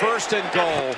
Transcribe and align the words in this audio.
first 0.00 0.32
and 0.32 0.50
goal. 0.54 0.94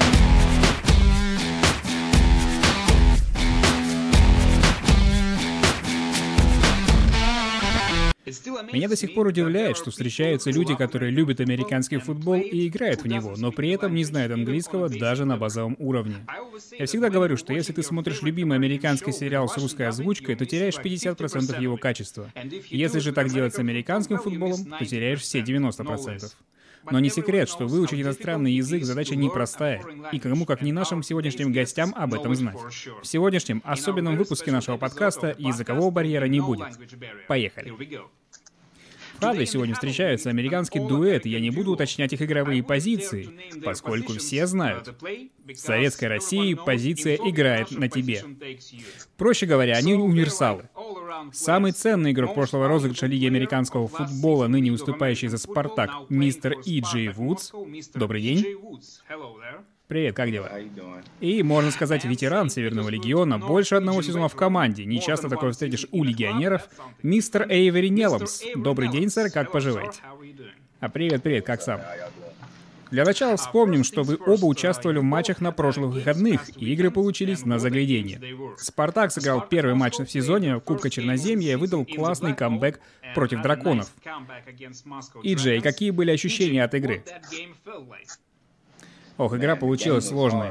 Меня 8.72 8.88
до 8.88 8.96
сих 8.96 9.14
пор 9.14 9.26
удивляет, 9.26 9.76
что 9.76 9.90
встречаются 9.90 10.50
люди, 10.50 10.76
которые 10.76 11.10
любят 11.10 11.40
американский 11.40 11.98
футбол 11.98 12.40
и 12.40 12.68
играют 12.68 13.02
в 13.02 13.06
него, 13.08 13.34
но 13.36 13.50
при 13.50 13.70
этом 13.70 13.92
не 13.92 14.04
знают 14.04 14.32
английского 14.32 14.88
даже 14.88 15.24
на 15.24 15.36
базовом 15.36 15.76
уровне. 15.80 16.24
Я 16.78 16.86
всегда 16.86 17.10
говорю, 17.10 17.36
что 17.36 17.52
если 17.52 17.72
ты 17.72 17.82
смотришь 17.82 18.22
любимый 18.22 18.56
американский 18.56 19.10
сериал 19.10 19.48
с 19.48 19.58
русской 19.58 19.88
озвучкой, 19.88 20.36
то 20.36 20.46
теряешь 20.46 20.78
50% 20.78 21.60
его 21.60 21.76
качества. 21.76 22.32
Если 22.70 23.00
же 23.00 23.12
так 23.12 23.30
делать 23.30 23.54
с 23.54 23.58
американским 23.58 24.18
футболом, 24.18 24.64
то 24.64 24.84
теряешь 24.84 25.20
все 25.20 25.40
90%. 25.40 26.32
Но 26.90 27.00
не 27.00 27.10
секрет, 27.10 27.48
что 27.48 27.66
выучить 27.66 28.00
иностранный 28.00 28.52
язык 28.52 28.84
задача 28.84 29.14
непростая, 29.16 29.82
и 30.12 30.18
кому 30.18 30.44
как 30.44 30.62
не 30.62 30.72
нашим 30.72 31.02
сегодняшним 31.02 31.52
гостям 31.52 31.94
об 31.96 32.14
этом 32.14 32.34
знать. 32.34 32.56
В 33.02 33.06
сегодняшнем 33.06 33.62
особенном 33.64 34.16
выпуске 34.16 34.50
нашего 34.50 34.76
подкаста 34.76 35.34
языкового 35.38 35.90
барьера 35.90 36.26
не 36.26 36.40
будет. 36.40 36.68
Поехали. 37.28 37.72
Правда, 39.22 39.46
сегодня 39.46 39.74
встречаются 39.74 40.30
американский 40.30 40.80
дуэт, 40.80 41.26
и 41.26 41.30
я 41.30 41.38
не 41.38 41.50
буду 41.50 41.70
уточнять 41.70 42.12
их 42.12 42.20
игровые 42.22 42.64
позиции, 42.64 43.28
поскольку 43.64 44.14
все 44.14 44.48
знают. 44.48 44.92
В 45.00 45.54
Советской 45.54 46.06
России 46.06 46.54
позиция 46.54 47.14
играет 47.16 47.70
на 47.70 47.88
тебе. 47.88 48.24
Проще 49.16 49.46
говоря, 49.46 49.76
они 49.76 49.94
универсалы. 49.94 50.68
Самый 51.32 51.72
ценный 51.72 52.12
игрок 52.12 52.34
прошлого 52.34 52.68
розыгрыша 52.68 53.06
Лиги 53.06 53.26
американского 53.26 53.88
футбола, 53.88 54.46
ныне 54.46 54.72
уступающий 54.72 55.28
за 55.28 55.38
«Спартак», 55.38 55.90
мистер 56.08 56.58
И. 56.64 56.80
Джей 56.80 57.08
Вудс. 57.08 57.52
Добрый 57.94 58.22
день. 58.22 58.44
Привет, 59.88 60.16
как 60.16 60.30
дела? 60.30 60.50
И, 61.20 61.42
можно 61.42 61.70
сказать, 61.70 62.04
ветеран 62.04 62.48
Северного 62.48 62.88
Легиона, 62.88 63.38
больше 63.38 63.74
одного 63.74 64.00
сезона 64.00 64.28
в 64.28 64.34
команде. 64.34 64.86
Не 64.86 65.00
часто 65.00 65.28
такое 65.28 65.52
встретишь 65.52 65.86
у 65.92 66.02
легионеров. 66.02 66.68
Мистер 67.02 67.46
Эйвери 67.50 67.88
Нелломс. 67.88 68.42
Добрый 68.56 68.88
день, 68.88 69.10
сэр, 69.10 69.30
как 69.30 69.52
поживаете? 69.52 70.00
А 70.80 70.88
привет, 70.88 71.22
привет, 71.22 71.44
как 71.44 71.60
сам? 71.60 71.80
Для 72.92 73.06
начала 73.06 73.38
вспомним, 73.38 73.84
что 73.84 74.02
вы 74.02 74.18
оба 74.26 74.44
участвовали 74.44 74.98
в 74.98 75.02
матчах 75.02 75.40
на 75.40 75.50
прошлых 75.50 75.94
выходных, 75.94 76.54
и 76.58 76.74
игры 76.74 76.90
получились 76.90 77.46
на 77.46 77.58
заглядение. 77.58 78.20
«Спартак» 78.58 79.12
сыграл 79.12 79.48
первый 79.48 79.74
матч 79.74 79.96
в 79.96 80.06
сезоне 80.06 80.60
Кубка 80.60 80.90
Черноземья 80.90 81.52
и 81.52 81.56
выдал 81.56 81.86
классный 81.86 82.34
камбэк 82.34 82.80
против 83.14 83.40
драконов. 83.40 83.90
И, 85.22 85.34
Джей, 85.34 85.62
какие 85.62 85.90
были 85.90 86.10
ощущения 86.10 86.62
от 86.62 86.74
игры? 86.74 87.02
Ох, 89.16 89.34
игра 89.34 89.56
получилась 89.56 90.06
сложной. 90.06 90.50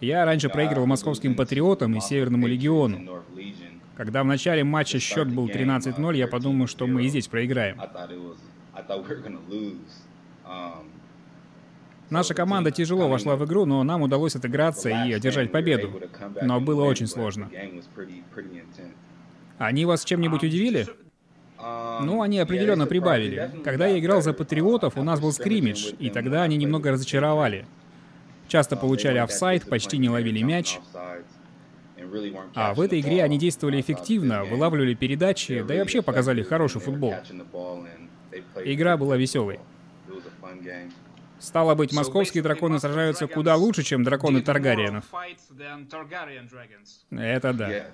Я 0.00 0.24
раньше 0.24 0.50
проигрывал 0.50 0.86
московским 0.86 1.34
патриотам 1.34 1.96
и 1.96 2.00
Северному 2.00 2.46
легиону. 2.46 3.24
Когда 3.96 4.22
в 4.22 4.26
начале 4.26 4.62
матча 4.62 5.00
счет 5.00 5.28
был 5.28 5.48
13-0, 5.48 6.16
я 6.16 6.28
подумал, 6.28 6.68
что 6.68 6.86
мы 6.86 7.06
и 7.06 7.08
здесь 7.08 7.26
проиграем. 7.26 7.80
Наша 12.10 12.34
команда 12.34 12.70
тяжело 12.70 13.08
вошла 13.08 13.36
в 13.36 13.44
игру, 13.44 13.64
но 13.64 13.82
нам 13.84 14.02
удалось 14.02 14.34
отыграться 14.34 14.88
и 14.88 15.12
одержать 15.12 15.52
победу. 15.52 16.00
Но 16.42 16.60
было 16.60 16.84
очень 16.84 17.06
сложно. 17.06 17.50
Они 19.58 19.84
вас 19.84 20.04
чем-нибудь 20.04 20.42
удивили? 20.42 20.86
Ну, 21.58 22.22
они 22.22 22.38
определенно 22.38 22.86
прибавили. 22.86 23.50
Когда 23.64 23.86
я 23.86 23.98
играл 23.98 24.22
за 24.22 24.32
Патриотов, 24.32 24.96
у 24.96 25.02
нас 25.02 25.20
был 25.20 25.32
скримидж, 25.32 25.92
и 25.98 26.10
тогда 26.10 26.42
они 26.42 26.56
немного 26.56 26.90
разочаровали. 26.90 27.66
Часто 28.48 28.76
получали 28.76 29.18
офсайд, 29.18 29.68
почти 29.68 29.98
не 29.98 30.08
ловили 30.08 30.42
мяч. 30.42 30.78
А 32.54 32.74
в 32.74 32.80
этой 32.80 33.00
игре 33.00 33.22
они 33.22 33.38
действовали 33.38 33.80
эффективно, 33.80 34.44
вылавливали 34.44 34.94
передачи, 34.94 35.62
да 35.62 35.74
и 35.74 35.78
вообще 35.78 36.02
показали 36.02 36.42
хороший 36.42 36.80
футбол. 36.80 37.14
Игра 38.64 38.96
была 38.96 39.16
веселой. 39.16 39.60
Стало 41.40 41.74
быть, 41.74 41.92
московские 41.92 42.42
драконы 42.42 42.78
сражаются 42.78 43.26
куда 43.26 43.56
лучше, 43.56 43.82
чем 43.82 44.04
драконы 44.04 44.42
Таргариенов. 44.42 45.04
Это 47.10 47.52
да. 47.52 47.86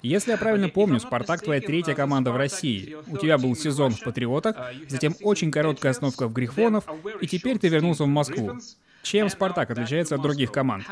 Если 0.00 0.32
я 0.32 0.36
правильно 0.36 0.68
помню, 0.68 0.98
«Спартак»— 0.98 1.42
твоя 1.44 1.60
третья 1.60 1.94
команда 1.94 2.32
в 2.32 2.36
России. 2.36 2.96
У 3.06 3.18
тебя 3.18 3.38
был 3.38 3.54
сезон 3.54 3.92
в 3.92 4.00
«Патриотах», 4.00 4.56
затем 4.88 5.14
очень 5.22 5.52
короткая 5.52 5.92
основка 5.92 6.26
в 6.26 6.32
«Грифонов», 6.32 6.84
и 7.20 7.28
теперь 7.28 7.58
ты 7.58 7.68
вернулся 7.68 8.04
в 8.04 8.08
Москву. 8.08 8.58
Чем 9.02 9.28
«Спартак» 9.28 9.70
отличается 9.70 10.16
от 10.16 10.22
других 10.22 10.50
команд? 10.50 10.84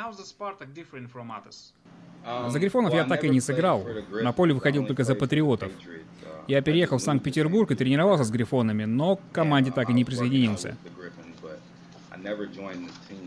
За 2.48 2.58
«Грифонов» 2.58 2.94
я 2.94 3.04
так 3.04 3.24
и 3.24 3.28
не 3.28 3.40
сыграл. 3.40 3.84
На 4.12 4.32
поле 4.32 4.54
выходил 4.54 4.86
только 4.86 5.02
за 5.02 5.16
«Патриотов». 5.16 5.72
Я 6.46 6.62
переехал 6.62 6.98
в 6.98 7.02
Санкт-Петербург 7.02 7.70
и 7.70 7.74
тренировался 7.74 8.24
с 8.24 8.30
«Грифонами», 8.30 8.84
но 8.84 9.16
к 9.16 9.20
команде 9.32 9.72
так 9.72 9.90
и 9.90 9.92
не 9.92 10.04
присоединился. 10.04 10.76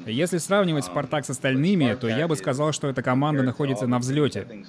Если 0.05 0.37
сравнивать 0.37 0.85
«Спартак» 0.85 1.25
с 1.25 1.29
остальными, 1.29 1.95
то 1.99 2.07
я 2.07 2.27
бы 2.27 2.35
сказал, 2.35 2.71
что 2.71 2.87
эта 2.87 3.01
команда 3.01 3.43
находится 3.43 3.87
на 3.87 3.99
взлете. 3.99 4.65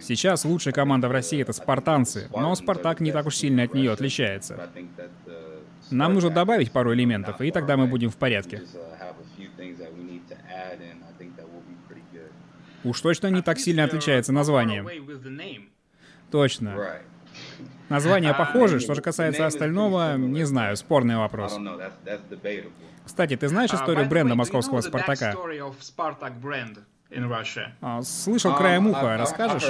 Сейчас 0.00 0.44
лучшая 0.44 0.74
команда 0.74 1.08
в 1.08 1.12
России— 1.12 1.40
это 1.42 1.52
«Спартанцы», 1.52 2.28
но 2.34 2.54
«Спартак» 2.54 3.00
не 3.00 3.12
так 3.12 3.26
уж 3.26 3.36
сильно 3.36 3.62
от 3.62 3.74
нее 3.74 3.92
отличается. 3.92 4.70
Нам 5.90 6.14
нужно 6.14 6.30
добавить 6.30 6.72
пару 6.72 6.94
элементов, 6.94 7.40
и 7.40 7.50
тогда 7.50 7.76
мы 7.76 7.86
будем 7.86 8.10
в 8.10 8.16
порядке. 8.16 8.62
Уж 12.84 13.00
точно 13.00 13.28
не 13.28 13.42
так 13.42 13.58
сильно 13.58 13.84
отличается 13.84 14.32
названием. 14.32 14.88
Точно. 16.30 17.00
Названия 17.88 18.34
похожи, 18.34 18.80
что 18.80 18.94
же 18.94 19.02
касается 19.02 19.46
остального, 19.46 20.16
не 20.16 20.44
знаю, 20.44 20.76
спорный 20.76 21.16
вопрос. 21.16 21.58
Кстати, 23.04 23.36
ты 23.36 23.48
знаешь 23.48 23.72
историю 23.72 24.06
бренда 24.06 24.34
московского 24.34 24.80
«Спартака»? 24.80 25.34
А, 27.80 28.02
слышал 28.02 28.52
Um, 28.54 28.58
краем 28.58 28.86
уха, 28.88 29.16
расскажешь? 29.16 29.64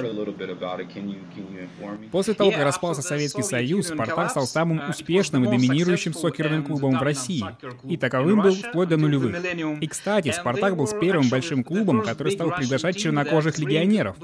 После 2.11 2.35
того, 2.35 2.51
как 2.51 2.65
распался 2.65 3.03
Советский 3.03 3.43
Союз, 3.43 3.89
«Спартак» 3.89 4.31
стал 4.31 4.47
самым 4.47 4.89
успешным 4.89 5.45
и 5.45 5.49
доминирующим 5.49 6.15
сокерным 6.15 6.65
клубом 6.65 6.99
в 6.99 7.03
России. 7.03 7.45
И 7.85 7.97
таковым 7.97 8.43
был 8.43 8.55
вплоть 8.55 8.89
до 8.89 8.97
нулевых. 8.97 9.37
И, 9.81 9.87
кстати, 9.87 10.31
«Спартак» 10.31 10.77
был 10.77 10.87
с 10.87 10.95
первым 10.99 11.29
большим 11.29 11.65
клубом, 11.65 12.03
который 12.03 12.33
стал 12.33 12.51
приглашать 12.51 12.97
чернокожих 12.97 13.59
легионеров. 13.59 14.17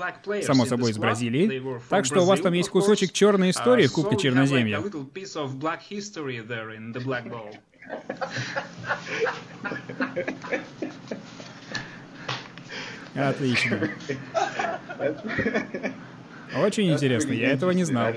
Само 0.43 0.67
собой, 0.67 0.91
из 0.91 0.99
Бразилии. 0.99 1.63
Так 1.89 2.05
что 2.05 2.23
у 2.23 2.25
вас 2.27 2.41
там 2.41 2.53
есть 2.53 2.69
кусочек 2.69 3.13
черной 3.13 3.51
истории 3.51 3.87
в 3.87 3.93
Кубке 3.93 4.17
Черноземья. 4.17 4.83
Отлично. 13.15 13.89
Очень 16.57 16.91
интересно, 16.93 17.33
я 17.33 17.53
этого 17.53 17.71
не 17.71 17.85
знал. 17.85 18.13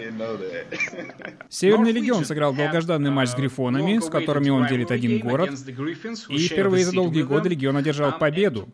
Северный 1.50 1.92
легион 1.92 2.26
сыграл 2.26 2.54
долгожданный 2.54 3.12
матч 3.12 3.30
с 3.30 3.36
Грифонами, 3.36 4.00
с 4.00 4.10
которыми 4.10 4.50
он 4.50 4.66
делит 4.68 4.90
один 4.90 5.20
город, 5.20 5.52
и 6.30 6.38
впервые 6.48 6.84
за 6.84 6.94
долгие 6.94 7.22
годы 7.24 7.50
легион 7.50 7.78
одержал 7.78 8.18
победу. 8.18 8.68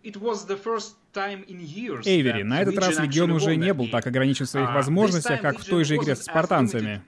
Эйвери, 2.06 2.44
на 2.44 2.62
этот 2.62 2.78
раз 2.78 3.00
легион 3.00 3.32
уже 3.32 3.56
не 3.58 3.74
был 3.74 3.90
так 3.90 4.08
ограничен 4.08 4.46
в 4.46 4.50
своих 4.50 4.74
возможностях, 4.74 5.42
как 5.42 5.60
в 5.60 5.66
той 5.66 5.84
же 5.84 5.98
игре 5.98 6.16
с 6.16 6.24
спартанцами. 6.24 7.02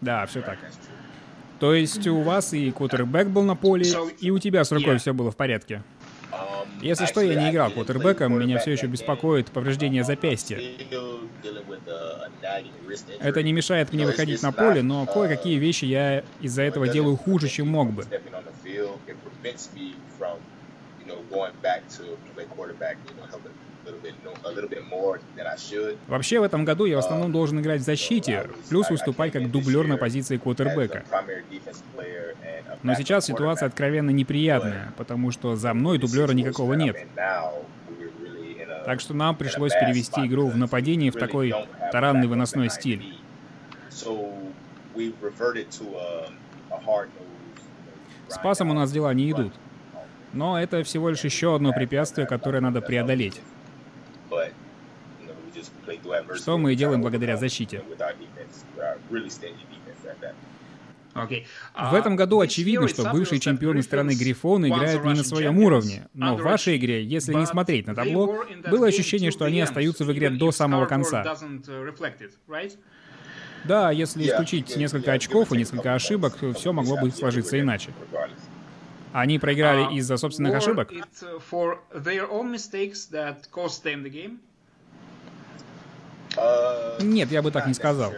Да, 0.00 0.26
все 0.26 0.42
так. 0.42 0.58
То 1.60 1.72
есть 1.72 2.04
у 2.08 2.20
вас 2.20 2.52
и 2.52 2.70
кутербэк 2.72 3.28
был 3.28 3.42
на 3.44 3.54
поле, 3.54 3.86
и 4.20 4.30
у 4.30 4.38
тебя 4.40 4.64
с 4.64 4.72
рукой 4.72 4.98
все 4.98 5.14
было 5.14 5.30
в 5.30 5.36
порядке? 5.36 5.82
Если 6.80 7.06
что, 7.06 7.20
я 7.20 7.34
не 7.34 7.50
играл 7.50 7.70
квотербеком, 7.70 8.38
меня 8.38 8.58
все 8.58 8.72
еще 8.72 8.86
беспокоит 8.86 9.50
повреждение 9.50 10.04
запястья. 10.04 10.60
Это 13.20 13.42
не 13.42 13.52
мешает 13.52 13.92
мне 13.92 14.06
выходить 14.06 14.42
на 14.42 14.52
поле, 14.52 14.82
но 14.82 15.06
кое-какие 15.06 15.58
вещи 15.58 15.84
я 15.84 16.24
из-за 16.40 16.62
этого 16.62 16.88
делаю 16.88 17.16
хуже, 17.16 17.48
чем 17.48 17.68
мог 17.68 17.92
бы. 17.92 18.04
Вообще, 26.06 26.40
в 26.40 26.42
этом 26.42 26.64
году 26.64 26.84
я 26.84 26.96
в 26.96 26.98
основном 27.00 27.32
должен 27.32 27.60
играть 27.60 27.80
в 27.80 27.84
защите, 27.84 28.48
плюс 28.68 28.90
выступать 28.90 29.32
как 29.32 29.50
дублер 29.50 29.86
на 29.86 29.96
позиции 29.96 30.36
квотербека. 30.36 31.04
Но 32.82 32.94
сейчас 32.94 33.26
ситуация 33.26 33.66
откровенно 33.66 34.10
неприятная, 34.10 34.92
потому 34.96 35.30
что 35.30 35.56
за 35.56 35.74
мной 35.74 35.98
дублера 35.98 36.32
никакого 36.32 36.74
нет. 36.74 36.96
Так 38.84 39.00
что 39.00 39.14
нам 39.14 39.34
пришлось 39.36 39.72
перевести 39.72 40.26
игру 40.26 40.48
в 40.48 40.56
нападение 40.56 41.10
в 41.10 41.16
такой 41.16 41.54
таранный 41.90 42.26
выносной 42.26 42.68
стиль. 42.68 43.18
С 48.28 48.38
пасом 48.42 48.70
у 48.70 48.74
нас 48.74 48.92
дела 48.92 49.14
не 49.14 49.30
идут. 49.30 49.52
Но 50.32 50.60
это 50.60 50.82
всего 50.82 51.10
лишь 51.10 51.22
еще 51.24 51.54
одно 51.54 51.72
препятствие, 51.72 52.26
которое 52.26 52.60
надо 52.60 52.80
преодолеть. 52.80 53.40
Что 56.34 56.58
мы 56.58 56.72
и 56.72 56.76
делаем 56.76 57.00
благодаря 57.00 57.36
защите. 57.36 57.82
В 61.14 61.94
этом 61.94 62.16
году 62.16 62.40
очевидно, 62.40 62.88
что 62.88 63.10
бывшие 63.10 63.38
чемпионы 63.38 63.82
страны 63.82 64.14
Грифон 64.14 64.66
играют 64.66 65.04
не 65.04 65.14
на 65.14 65.22
своем 65.24 65.58
уровне. 65.58 66.08
Но 66.12 66.36
в 66.36 66.42
вашей 66.42 66.76
игре, 66.76 67.04
если 67.04 67.34
не 67.34 67.46
смотреть 67.46 67.86
на 67.86 67.94
табло, 67.94 68.44
было 68.68 68.88
ощущение, 68.88 69.30
что 69.30 69.44
они 69.44 69.60
остаются 69.60 70.04
в 70.04 70.12
игре 70.12 70.30
до 70.30 70.50
самого 70.50 70.86
конца. 70.86 71.36
Да, 73.64 73.90
если 73.90 74.26
исключить 74.26 74.76
несколько 74.76 75.12
очков 75.12 75.52
и 75.52 75.56
несколько 75.56 75.94
ошибок, 75.94 76.36
все 76.54 76.72
могло 76.72 76.98
бы 76.98 77.10
сложиться 77.10 77.58
иначе. 77.58 77.90
Они 79.14 79.38
проиграли 79.38 79.94
из-за 79.94 80.16
собственных 80.16 80.56
ошибок? 80.56 80.90
Нет, 87.00 87.30
я 87.30 87.40
бы 87.40 87.52
так 87.52 87.68
не 87.68 87.74
сказал. 87.74 88.12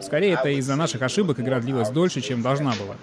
Скорее, 0.00 0.34
это 0.34 0.48
из-за 0.50 0.76
наших 0.76 1.02
ошибок 1.02 1.40
игра 1.40 1.58
длилась 1.58 1.90
дольше, 1.90 2.20
чем 2.20 2.42
должна 2.42 2.74
была. 2.74 2.94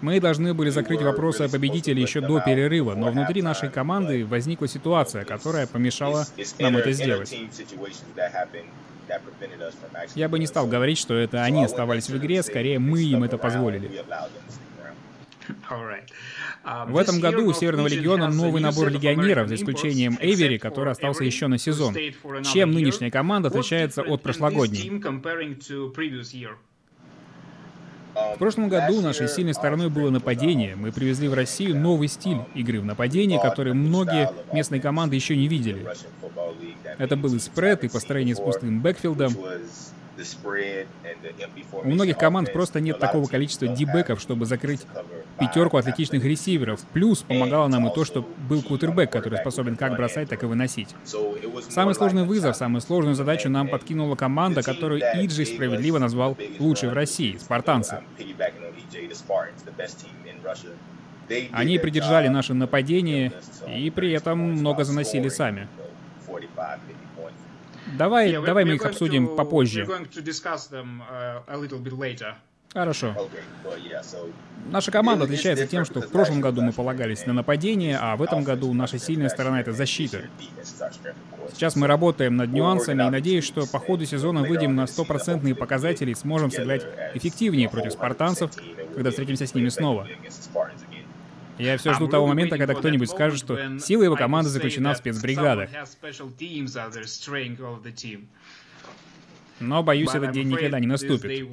Мы 0.00 0.18
должны 0.18 0.54
были 0.54 0.70
закрыть 0.70 1.02
вопросы 1.02 1.42
о 1.42 1.50
победителе 1.50 2.00
еще 2.00 2.22
до 2.22 2.40
перерыва, 2.40 2.94
но 2.94 3.10
внутри 3.10 3.42
нашей 3.42 3.68
команды 3.68 4.24
возникла 4.24 4.68
ситуация, 4.68 5.26
которая 5.26 5.66
помешала 5.66 6.24
нам 6.58 6.78
это 6.78 6.92
сделать. 6.92 7.36
Я 10.14 10.28
бы 10.30 10.38
не 10.38 10.46
стал 10.46 10.66
говорить, 10.66 10.96
что 10.96 11.12
это 11.12 11.42
они 11.42 11.62
оставались 11.62 12.08
в 12.08 12.16
игре, 12.16 12.42
скорее 12.42 12.78
мы 12.78 13.02
им 13.02 13.24
это 13.24 13.36
позволили. 13.36 13.90
В 16.86 16.96
этом 16.96 17.20
году 17.20 17.46
у 17.46 17.52
Северного 17.52 17.88
Легиона 17.88 18.28
новый 18.28 18.62
набор 18.62 18.90
легионеров, 18.90 19.48
за 19.48 19.56
исключением 19.56 20.18
Эйвери, 20.20 20.58
который 20.58 20.92
остался 20.92 21.24
еще 21.24 21.46
на 21.46 21.58
сезон. 21.58 21.94
Чем 22.52 22.72
нынешняя 22.72 23.10
команда 23.10 23.48
отличается 23.48 24.02
от 24.02 24.22
прошлогодней? 24.22 24.90
В 28.14 28.38
прошлом 28.38 28.68
году 28.68 29.00
нашей 29.00 29.26
сильной 29.26 29.54
стороной 29.54 29.88
было 29.88 30.10
нападение. 30.10 30.76
Мы 30.76 30.92
привезли 30.92 31.28
в 31.28 31.34
Россию 31.34 31.78
новый 31.78 32.08
стиль 32.08 32.40
игры 32.54 32.80
в 32.80 32.84
нападении, 32.84 33.38
который 33.40 33.72
многие 33.72 34.30
местные 34.52 34.82
команды 34.82 35.16
еще 35.16 35.34
не 35.34 35.48
видели. 35.48 35.86
Это 36.98 37.16
был 37.16 37.34
и 37.34 37.38
спред, 37.38 37.84
и 37.84 37.88
построение 37.88 38.34
с 38.34 38.40
пустым 38.40 38.82
бэкфилдом. 38.82 39.34
У 41.72 41.88
многих 41.88 42.18
команд 42.18 42.52
просто 42.52 42.80
нет 42.80 42.98
такого 42.98 43.26
количества 43.26 43.68
дебеков, 43.68 44.20
чтобы 44.20 44.46
закрыть 44.46 44.80
пятерку 45.38 45.76
атлетичных 45.76 46.24
ресиверов. 46.24 46.80
Плюс 46.92 47.22
помогало 47.22 47.68
нам 47.68 47.88
и 47.88 47.94
то, 47.94 48.04
что 48.04 48.26
был 48.48 48.62
кутербэк, 48.62 49.10
который 49.10 49.38
способен 49.38 49.76
как 49.76 49.96
бросать, 49.96 50.28
так 50.28 50.42
и 50.42 50.46
выносить. 50.46 50.94
Самый 51.68 51.94
сложный 51.94 52.24
вызов, 52.24 52.56
самую 52.56 52.80
сложную 52.80 53.14
задачу 53.14 53.48
нам 53.48 53.68
подкинула 53.68 54.16
команда, 54.16 54.62
которую 54.62 55.00
Иджи 55.00 55.44
справедливо 55.44 55.98
назвал 55.98 56.36
лучшей 56.58 56.90
в 56.90 56.92
России— 56.92 57.36
спартанцы. 57.40 58.00
Они 61.52 61.78
придержали 61.78 62.28
наше 62.28 62.54
нападение 62.54 63.32
и 63.68 63.90
при 63.90 64.12
этом 64.12 64.38
много 64.38 64.84
заносили 64.84 65.28
сами. 65.28 65.68
Давай, 67.92 68.32
давай 68.32 68.64
мы 68.64 68.74
их 68.74 68.84
обсудим 68.84 69.36
попозже. 69.36 69.84
Uh, 69.84 70.06
Хорошо. 72.72 73.14
Наша 74.70 74.90
команда 74.90 75.24
отличается 75.24 75.66
тем, 75.66 75.84
что 75.84 76.00
в 76.00 76.08
прошлом 76.08 76.40
году 76.40 76.62
мы 76.62 76.72
полагались 76.72 77.26
на 77.26 77.34
нападение, 77.34 77.98
а 78.00 78.16
в 78.16 78.22
этом 78.22 78.44
году 78.44 78.72
наша 78.72 78.98
сильная 78.98 79.28
сторона— 79.28 79.60
это 79.62 79.72
защита. 79.72 80.22
Сейчас 81.52 81.76
мы 81.76 81.86
работаем 81.86 82.36
над 82.36 82.50
нюансами 82.52 83.06
и 83.06 83.10
надеюсь, 83.10 83.44
что 83.44 83.66
по 83.66 83.78
ходу 83.78 84.06
сезона 84.06 84.40
выйдем 84.42 84.74
на 84.74 84.86
стопроцентные 84.86 85.54
показатели 85.54 86.12
и 86.12 86.14
сможем 86.14 86.50
сыграть 86.50 86.86
эффективнее 87.14 87.68
против 87.68 87.92
спартанцев, 87.92 88.50
когда 88.94 89.10
встретимся 89.10 89.46
с 89.46 89.54
ними 89.54 89.68
снова. 89.68 90.08
Я 91.62 91.76
все 91.76 91.94
жду 91.94 92.08
того 92.08 92.26
момента, 92.26 92.58
когда 92.58 92.74
кто-нибудь 92.74 93.10
скажет, 93.10 93.38
что 93.38 93.78
сила 93.78 94.02
его 94.02 94.16
команды 94.16 94.50
заключена 94.50 94.94
в 94.94 94.98
спецбригадах. 94.98 95.70
Но, 99.60 99.82
боюсь, 99.84 100.12
этот 100.12 100.32
день 100.32 100.48
никогда 100.48 100.80
не 100.80 100.88
наступит. 100.88 101.48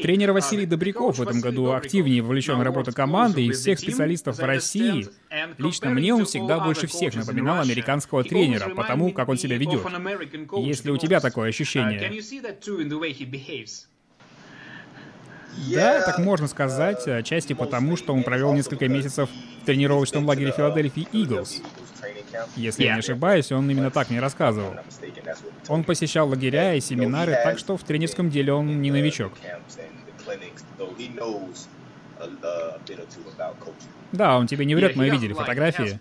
Тренер 0.00 0.32
Василий 0.32 0.64
Добряков 0.64 1.18
в 1.18 1.22
этом 1.22 1.40
году 1.40 1.72
активнее 1.72 2.22
вовлечен 2.22 2.56
в 2.56 2.62
работу 2.62 2.92
команды, 2.92 3.44
и 3.44 3.50
всех 3.50 3.80
специалистов 3.80 4.38
в 4.38 4.44
России 4.44 5.08
лично 5.58 5.90
мне 5.90 6.14
он 6.14 6.24
всегда 6.24 6.60
больше 6.60 6.86
всех 6.86 7.16
напоминал 7.16 7.60
американского 7.60 8.22
тренера, 8.22 8.74
потому 8.74 9.10
как 9.10 9.28
он 9.28 9.36
себя 9.36 9.56
ведет. 9.56 9.84
Если 10.56 10.90
у 10.90 10.96
тебя 10.98 11.20
такое 11.20 11.48
ощущение. 11.48 12.22
Да, 15.74 16.02
так 16.02 16.18
можно 16.18 16.46
сказать, 16.48 17.06
отчасти 17.06 17.52
потому, 17.52 17.96
что 17.96 18.12
он 18.14 18.22
провел 18.22 18.52
несколько 18.52 18.88
месяцев 18.88 19.28
в 19.62 19.66
тренировочном 19.66 20.26
лагере 20.26 20.52
Филадельфии 20.52 21.08
Иглс. 21.12 21.62
Если 22.56 22.84
я 22.84 22.94
не 22.94 23.00
ошибаюсь, 23.00 23.50
он 23.52 23.70
именно 23.70 23.90
так 23.90 24.10
мне 24.10 24.20
рассказывал. 24.20 24.74
Он 25.68 25.84
посещал 25.84 26.28
лагеря 26.28 26.74
и 26.74 26.80
семинары, 26.80 27.32
так 27.32 27.58
что 27.58 27.76
в 27.76 27.82
тренерском 27.84 28.30
деле 28.30 28.52
он 28.52 28.80
не 28.80 28.90
новичок. 28.90 29.32
Да, 34.12 34.38
он 34.38 34.46
тебе 34.46 34.64
не 34.64 34.74
врет, 34.74 34.96
мы 34.96 35.08
видели 35.08 35.32
фотографии. 35.32 35.98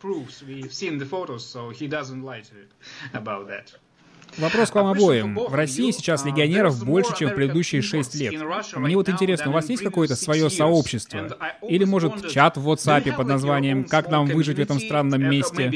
Вопрос 4.38 4.70
к 4.70 4.76
вам 4.76 4.88
обоим. 4.88 5.36
В 5.36 5.54
России 5.54 5.92
сейчас 5.92 6.26
легионеров 6.26 6.84
больше, 6.84 7.16
чем 7.16 7.30
в 7.30 7.36
предыдущие 7.36 7.82
шесть 7.82 8.16
лет. 8.16 8.34
Мне 8.76 8.96
вот 8.96 9.10
интересно, 9.10 9.52
у 9.52 9.54
вас 9.54 9.70
есть 9.70 9.84
какое-то 9.84 10.16
свое 10.16 10.50
сообщество? 10.50 11.38
Или, 11.62 11.86
может, 11.86 12.30
чат 12.30 12.58
в 12.58 12.70
WhatsApp 12.70 13.16
под 13.16 13.28
названием 13.28 13.86
«Как 13.86 14.10
нам 14.10 14.26
выжить 14.26 14.58
в 14.58 14.62
этом 14.62 14.80
странном 14.80 15.22
месте»? 15.22 15.70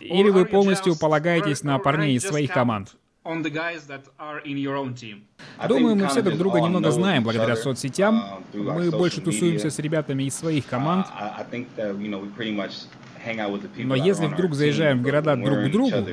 Или 0.00 0.30
вы 0.30 0.44
полностью 0.44 0.98
полагаетесь 0.98 1.62
на 1.62 1.78
парней 1.78 2.16
из 2.16 2.22
своих 2.24 2.52
команд? 2.52 2.96
Думаю, 5.66 5.96
мы 5.96 6.08
все 6.08 6.20
друг 6.20 6.36
друга 6.36 6.60
немного 6.60 6.90
знаем 6.90 7.24
благодаря 7.24 7.56
соцсетям. 7.56 8.42
Uh, 8.52 8.72
мы 8.72 8.90
больше 8.90 9.22
тусуемся 9.22 9.70
с 9.70 9.78
ребятами 9.78 10.24
из 10.24 10.34
своих 10.34 10.66
команд. 10.66 11.06
Но 13.78 13.94
если 13.94 14.26
вдруг 14.26 14.54
заезжаем 14.54 14.98
в 14.98 15.02
города 15.02 15.36
друг 15.36 15.58
к 15.64 15.70
другу, 15.70 16.06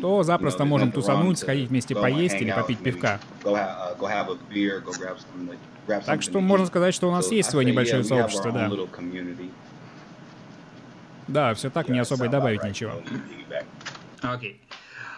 то 0.00 0.22
запросто 0.22 0.64
можем 0.64 0.92
тусануть, 0.92 1.38
сходить 1.38 1.68
вместе 1.68 1.96
поесть 1.96 2.40
или 2.40 2.52
попить 2.52 2.78
пивка. 2.78 3.18
Так 6.06 6.22
что 6.22 6.40
можно 6.40 6.66
сказать, 6.66 6.94
что 6.94 7.08
у 7.08 7.10
нас 7.10 7.30
есть 7.32 7.50
свое 7.50 7.68
небольшое 7.68 8.04
сообщество, 8.04 8.52
да. 8.52 8.70
Да, 11.26 11.54
все 11.54 11.70
так, 11.70 11.88
не 11.88 11.98
особо 11.98 12.26
и 12.26 12.28
добавить 12.28 12.62
ничего. 12.62 12.92
Окей. 14.22 14.60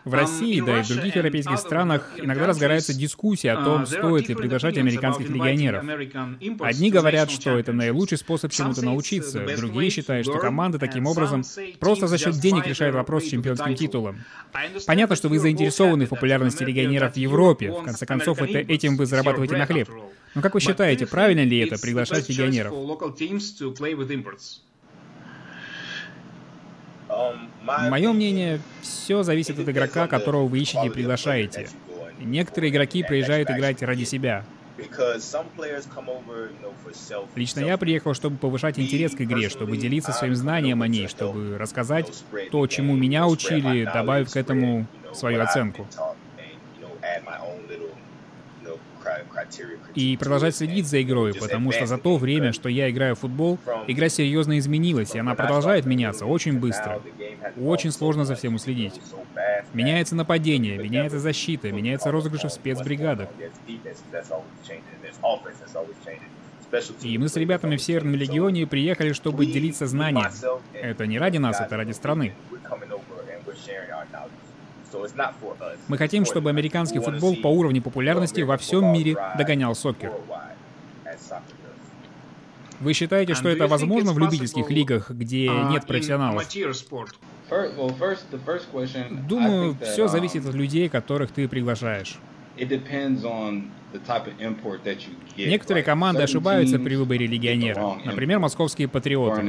В 0.05 0.13
России, 0.13 0.61
да 0.61 0.81
и 0.81 0.83
в 0.83 0.89
других 0.89 1.17
европейских 1.17 1.59
странах 1.59 2.11
иногда 2.17 2.47
разгорается 2.47 2.93
дискуссия 2.95 3.53
о 3.53 3.65
том, 3.65 3.87
стоит 3.87 4.29
ли 4.29 4.35
приглашать 4.35 4.77
американских 4.77 5.31
легионеров. 5.31 5.85
Одни 6.61 6.91
говорят, 6.91 7.31
что 7.31 7.59
это 7.59 7.73
наилучший 7.73 8.19
способ 8.19 8.53
чему-то 8.53 8.83
научиться, 8.83 9.45
другие 9.57 9.91
считают, 9.91 10.27
что 10.27 10.39
команда 10.39 10.79
таким 10.79 11.07
образом 11.07 11.43
просто 11.81 12.07
за 12.07 12.19
счет 12.19 12.35
денег 12.35 12.67
решает 12.67 12.95
вопрос 12.95 13.25
с 13.25 13.29
чемпионским 13.29 13.75
титулом. 13.75 14.19
Понятно, 14.87 15.17
что 15.17 15.29
вы 15.29 15.39
заинтересованы 15.39 16.07
в 16.07 16.11
популярности 16.11 16.63
легионеров 16.65 17.15
в 17.15 17.17
Европе, 17.17 17.71
в 17.71 17.83
конце 17.83 18.07
концов, 18.07 18.43
это 18.43 18.59
этим 18.59 18.97
вы 18.97 19.07
зарабатываете 19.07 19.57
на 19.57 19.67
хлеб. 19.67 19.89
Но 20.35 20.43
как 20.43 20.55
вы 20.55 20.61
считаете, 20.61 21.07
правильно 21.07 21.45
ли 21.45 21.59
это 21.59 21.81
приглашать 21.81 22.29
легионеров? 22.29 22.75
Мое 27.63 28.13
мнение, 28.13 28.61
все 28.83 29.23
зависит 29.23 29.59
от 29.59 29.69
игрока, 29.69 30.07
которого 30.07 30.47
вы 30.47 30.61
ищете 30.61 30.87
и 30.87 30.91
приглашаете. 30.91 31.69
Некоторые 32.21 32.71
игроки 32.71 33.03
приезжают 33.03 33.51
играть 33.51 33.83
ради 33.83 34.05
себя. 34.05 34.45
Лично 37.37 37.61
я 37.61 37.79
приехал, 37.79 38.15
чтобы 38.15 38.37
повышать 38.39 38.79
интерес 38.79 39.13
к 39.13 39.21
игре, 39.21 39.49
чтобы 39.49 39.77
делиться 39.77 40.13
своим 40.13 40.35
знанием 40.35 40.83
о 40.83 40.89
ней, 40.89 41.07
чтобы 41.07 41.59
рассказать 41.59 42.11
то, 42.51 42.67
чему 42.67 42.97
меня 42.97 43.27
учили, 43.27 43.85
добавив 43.85 44.33
к 44.33 44.37
этому 44.37 44.87
свою 45.13 45.43
оценку. 45.43 45.87
И 49.95 50.17
продолжать 50.17 50.57
следить 50.57 50.87
за 50.87 51.03
игрой, 51.03 51.35
потому 51.35 51.73
что 51.73 51.87
за 51.87 51.99
то 51.99 52.17
время, 52.17 52.53
что 52.53 52.69
я 52.69 52.91
играю 52.91 53.15
в 53.15 53.21
футбол, 53.21 53.59
игра 53.87 54.09
серьезно 54.09 54.59
изменилась, 54.59 55.15
и 55.15 55.19
она 55.19 55.35
продолжает 55.35 55.87
меняться 55.87 56.27
очень 56.27 56.59
быстро. 56.59 57.01
Очень 57.61 57.93
сложно 57.93 58.25
за 58.25 58.35
всем 58.35 58.55
уследить. 58.55 59.01
Меняется 59.73 60.15
нападение, 60.15 60.79
меняется 60.79 61.19
защита, 61.19 61.73
меняется 61.73 62.11
розыгрыши 62.11 62.49
в 62.49 62.53
спецбригадах. 62.53 63.29
И 67.03 67.19
мы 67.19 67.29
с 67.29 67.37
ребятами 67.37 67.77
в 67.77 67.83
Северном 67.83 68.15
Легионе 68.15 68.67
приехали, 68.67 69.13
чтобы 69.13 69.47
делиться 69.47 69.87
знанием. 69.87 70.31
Это 70.73 71.07
не 71.07 71.19
ради 71.19 71.39
нас, 71.39 71.61
это 71.61 71.77
ради 71.77 71.93
страны. 71.93 72.35
Мы 75.89 75.99
хотим, 75.99 76.25
чтобы 76.25 76.51
американский 76.51 76.99
футбол 76.99 77.37
по 77.37 77.49
уровню 77.49 77.83
популярности 77.83 78.41
во 78.43 78.57
всем 78.57 78.93
мире 78.93 79.17
догонял 79.37 79.75
сокер. 79.75 80.13
Вы 82.81 82.93
считаете, 82.93 83.35
что 83.35 83.49
это 83.49 83.67
возможно 83.67 84.13
в 84.13 84.19
любительских 84.19 84.69
лигах, 84.71 85.11
где 85.11 85.47
uh, 85.47 85.71
нет 85.71 85.87
профессионалов? 85.87 86.43
Думаю, 89.29 89.77
все 89.81 90.09
зависит 90.09 90.45
от 90.47 90.55
людей, 90.55 90.89
которых 90.89 91.31
ты 91.31 91.49
приглашаешь. 91.49 92.19
Некоторые 95.37 95.83
команды 95.83 96.23
ошибаются 96.23 96.79
при 96.79 96.97
выборе 96.97 97.27
легионера. 97.27 97.97
Например, 98.05 98.39
московские 98.39 98.89
патриоты. 98.89 99.43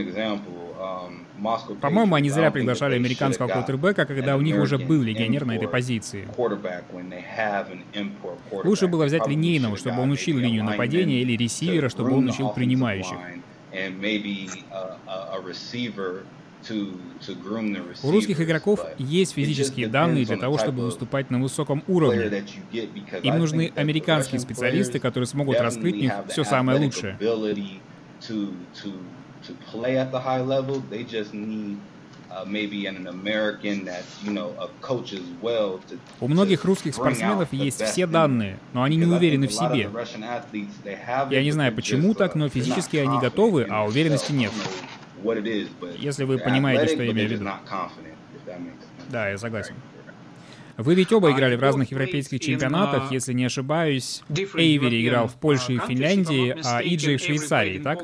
По-моему, 1.81 2.15
они 2.15 2.29
зря 2.29 2.51
приглашали 2.51 2.95
американского 2.95 3.47
квотербека, 3.47 4.05
когда 4.05 4.35
у 4.37 4.41
них 4.41 4.57
уже 4.57 4.77
был 4.77 5.01
легионер 5.01 5.45
на 5.45 5.55
этой 5.55 5.67
позиции. 5.67 6.27
Лучше 8.51 8.87
было 8.87 9.05
взять 9.05 9.27
линейного, 9.27 9.77
чтобы 9.77 10.01
он 10.01 10.11
учил 10.11 10.37
линию 10.37 10.63
нападения, 10.63 11.21
или 11.21 11.35
ресивера, 11.35 11.89
чтобы 11.89 12.15
он 12.15 12.29
учил 12.29 12.49
принимающих. 12.49 13.17
У 18.03 18.11
русских 18.11 18.41
игроков 18.41 18.79
есть 18.97 19.33
физические 19.33 19.87
данные 19.87 20.25
для 20.25 20.37
того, 20.37 20.57
чтобы 20.57 20.83
выступать 20.83 21.29
на 21.29 21.39
высоком 21.39 21.83
уровне. 21.87 22.43
Им 23.23 23.37
нужны 23.37 23.71
американские 23.75 24.39
специалисты, 24.39 24.99
которые 24.99 25.27
смогут 25.27 25.59
раскрыть 25.59 25.95
в 25.95 25.99
них 25.99 26.13
все 26.29 26.43
самое 26.43 26.79
лучшее. 26.79 27.17
У 36.19 36.27
многих 36.27 36.65
русских 36.65 36.93
спортсменов 36.95 37.53
есть 37.53 37.81
все 37.81 38.07
данные, 38.07 38.59
но 38.73 38.83
они 38.83 38.97
не 38.97 39.05
уверены 39.05 39.47
в 39.47 39.53
себе. 39.53 39.89
Я 41.29 41.43
не 41.43 41.51
знаю, 41.51 41.73
почему 41.73 42.13
так, 42.13 42.35
но 42.35 42.49
физически 42.49 42.97
они 42.97 43.19
готовы, 43.19 43.67
а 43.69 43.85
уверенности 43.85 44.31
нет. 44.31 44.51
Если 45.97 46.23
вы 46.25 46.37
понимаете, 46.37 46.93
что 46.93 47.03
я 47.03 47.11
имею 47.11 47.29
в 47.29 47.31
виду. 47.31 47.49
Да, 49.09 49.29
я 49.29 49.37
согласен. 49.37 49.75
Вы 50.77 50.95
ведь 50.95 51.11
оба 51.13 51.31
играли 51.31 51.55
в 51.55 51.61
разных 51.61 51.91
европейских 51.91 52.39
чемпионатах, 52.39 53.11
если 53.11 53.33
не 53.33 53.45
ошибаюсь. 53.45 54.23
Эйвери 54.29 55.05
играл 55.05 55.27
в 55.27 55.35
Польше 55.35 55.73
и 55.73 55.79
Финляндии, 55.79 56.55
а 56.63 56.81
Иджей 56.81 57.17
в 57.17 57.21
Швейцарии, 57.21 57.79
так? 57.79 58.03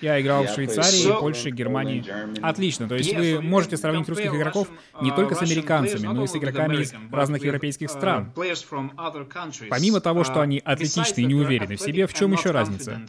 Я 0.00 0.20
играл 0.20 0.44
в 0.44 0.50
Швейцарии, 0.50 1.18
Польше, 1.18 1.50
Германии. 1.50 2.04
Отлично, 2.42 2.88
то 2.88 2.94
есть 2.94 3.14
вы 3.14 3.40
можете 3.40 3.76
сравнить 3.76 4.08
русских 4.08 4.34
игроков 4.34 4.68
не 5.00 5.10
только 5.10 5.34
с 5.34 5.42
американцами, 5.42 6.06
но 6.06 6.24
и 6.24 6.26
с 6.26 6.36
игроками 6.36 6.82
из 6.82 6.94
разных 7.10 7.44
европейских 7.44 7.90
стран. 7.90 8.32
Помимо 9.70 10.00
того, 10.00 10.24
что 10.24 10.40
они 10.40 10.60
атлетичны 10.64 11.22
и 11.22 11.24
не 11.24 11.34
уверены 11.34 11.76
в 11.76 11.80
себе, 11.80 12.06
в 12.06 12.14
чем 12.14 12.32
еще 12.32 12.50
разница? 12.50 13.00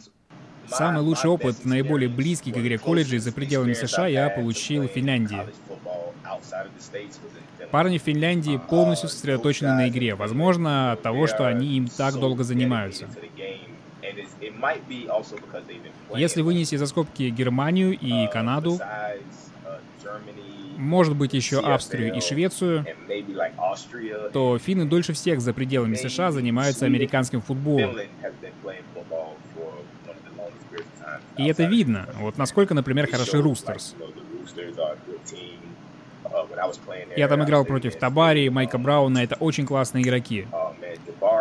Самый 0.68 1.02
лучший 1.02 1.30
опыт, 1.30 1.64
наиболее 1.64 2.08
близкий 2.08 2.52
к 2.52 2.56
игре 2.56 2.78
колледжей 2.78 3.18
за 3.18 3.32
пределами 3.32 3.72
США 3.72 4.06
я 4.06 4.28
получил 4.30 4.84
в 4.84 4.88
Финляндии. 4.88 5.40
Парни 7.70 7.98
в 7.98 8.02
Финляндии 8.02 8.60
полностью 8.68 9.08
сосредоточены 9.08 9.72
на 9.72 9.88
игре, 9.88 10.14
возможно, 10.14 10.92
от 10.92 11.02
того, 11.02 11.26
что 11.26 11.46
они 11.46 11.76
им 11.76 11.88
так 11.88 12.14
долго 12.14 12.44
занимаются. 12.44 13.06
Если 16.14 16.42
вынести 16.42 16.76
за 16.76 16.86
скобки 16.86 17.24
Германию 17.24 17.98
и 17.98 18.28
Канаду, 18.28 18.78
может 20.76 21.16
быть 21.16 21.32
еще 21.32 21.60
Австрию 21.60 22.14
и 22.14 22.20
Швецию, 22.20 22.84
то 24.32 24.58
финны 24.58 24.84
дольше 24.84 25.12
всех 25.14 25.40
за 25.40 25.52
пределами 25.52 25.94
США 25.94 26.30
занимаются 26.30 26.86
американским 26.86 27.40
футболом. 27.40 27.96
И 31.38 31.46
это 31.46 31.64
видно. 31.64 32.08
Вот 32.18 32.38
насколько, 32.38 32.74
например, 32.74 33.10
хороши 33.10 33.40
Рустерс. 33.40 33.94
Я 37.16 37.28
там 37.28 37.44
играл 37.44 37.64
против 37.64 37.96
Табари, 37.96 38.48
Майка 38.48 38.78
Брауна, 38.78 39.18
это 39.18 39.36
очень 39.36 39.66
классные 39.66 40.02
игроки. 40.02 40.46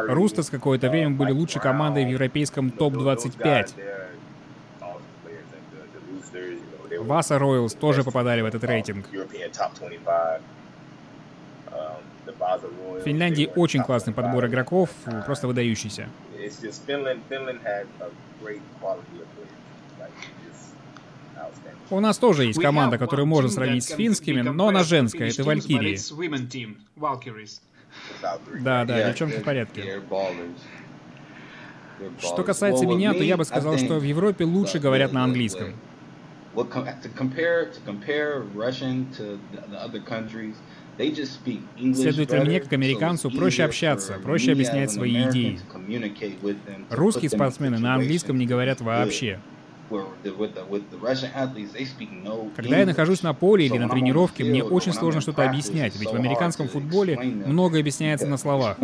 Рустерс 0.08 0.50
какое-то 0.50 0.90
время 0.90 1.12
были 1.12 1.32
лучшей 1.32 1.62
командой 1.62 2.06
в 2.06 2.10
европейском 2.10 2.72
топ-25. 2.72 3.74
Васа 7.00 7.38
Ройлс 7.38 7.74
тоже 7.74 8.04
попадали 8.04 8.42
в 8.42 8.46
этот 8.46 8.64
рейтинг. 8.64 9.08
В 12.32 13.02
Финляндии 13.04 13.52
очень 13.56 13.84
классный 13.84 14.14
подбор 14.14 14.48
игроков, 14.48 14.90
просто 15.25 15.48
выдающийся. 15.48 16.08
У 21.89 22.00
нас 22.00 22.18
тоже 22.18 22.46
есть 22.46 22.62
команда, 22.62 22.98
которую 22.98 23.25
можно 23.27 23.50
сравнить 23.50 23.84
с 23.84 23.96
финскими, 23.96 24.42
но 24.42 24.68
она 24.68 24.84
женская, 24.84 25.30
это 25.30 25.44
Валькирии. 25.44 25.98
Да, 28.62 28.86
да, 28.86 29.08
девчонки 29.10 29.39
в 29.39 29.44
порядке. 29.44 30.01
Что 32.20 32.44
касается 32.44 32.86
меня, 32.86 33.13
то 33.13 33.24
я 33.24 33.38
бы 33.38 33.46
сказал, 33.46 33.77
что 33.77 34.00
в 34.00 34.04
Европе 34.04 34.44
лучше 34.46 34.80
говорят 34.80 35.13
на 35.13 35.24
английском. 35.24 35.74
Следовательно, 41.94 42.46
мне, 42.46 42.60
как 42.62 42.72
американцу, 42.74 43.30
проще 43.30 43.63
общаться, 43.63 44.13
проще 44.24 44.54
объяснять 44.54 44.92
свои 44.92 45.30
идеи. 45.30 45.60
Русские 46.89 47.30
спортсмены 47.30 47.77
на 47.80 47.96
английском 47.96 48.38
не 48.38 48.46
говорят 48.46 48.82
вообще. 48.82 49.39
Когда 52.56 52.77
я 52.80 52.86
нахожусь 52.86 53.22
на 53.24 53.34
поле 53.34 53.65
или 53.65 53.77
на 53.77 53.89
тренировке, 53.89 54.44
мне 54.44 54.63
очень 54.63 54.94
сложно 54.94 55.22
что-то 55.22 55.48
объяснять, 55.48 55.96
ведь 55.98 56.10
в 56.10 56.15
американском 56.15 56.68
футболе 56.68 57.18
многое 57.46 57.82
объясняется 57.82 58.27
на 58.27 58.38
словах. 58.38 58.77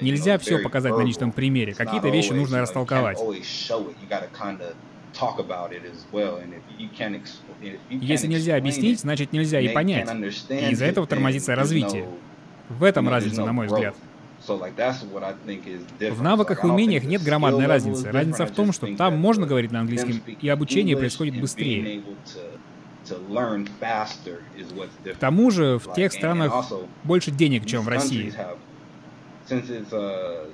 Нельзя 0.00 0.38
все 0.38 0.58
показать 0.58 0.96
на 0.96 1.02
личном 1.02 1.32
примере, 1.32 1.74
какие-то 1.74 2.08
вещи 2.08 2.32
нужно 2.32 2.60
растолковать. 2.60 3.18
Если 7.90 8.26
нельзя 8.26 8.56
объяснить, 8.56 9.00
значит 9.00 9.32
нельзя 9.32 9.60
и 9.60 9.68
понять. 9.68 10.08
И 10.48 10.70
из-за 10.70 10.86
этого 10.86 11.06
тормозится 11.06 11.54
развитие. 11.54 12.08
В 12.68 12.84
этом 12.84 13.08
разница, 13.08 13.44
на 13.44 13.52
мой 13.52 13.66
взгляд. 13.66 13.94
В 14.46 16.22
навыках 16.22 16.64
и 16.64 16.66
умениях 16.66 17.04
нет 17.04 17.22
громадной 17.22 17.66
разницы. 17.66 18.10
Разница 18.10 18.46
в 18.46 18.50
том, 18.50 18.72
что 18.72 18.94
там 18.96 19.16
можно 19.16 19.46
говорить 19.46 19.72
на 19.72 19.80
английском, 19.80 20.20
и 20.26 20.48
обучение 20.48 20.96
происходит 20.96 21.40
быстрее. 21.40 22.02
К 25.04 25.16
тому 25.18 25.50
же 25.50 25.78
в 25.78 25.94
тех 25.94 26.12
странах 26.12 26.72
больше 27.04 27.30
денег, 27.30 27.66
чем 27.66 27.82
в 27.82 27.88
России. 27.88 28.32
Uh, 29.48 30.46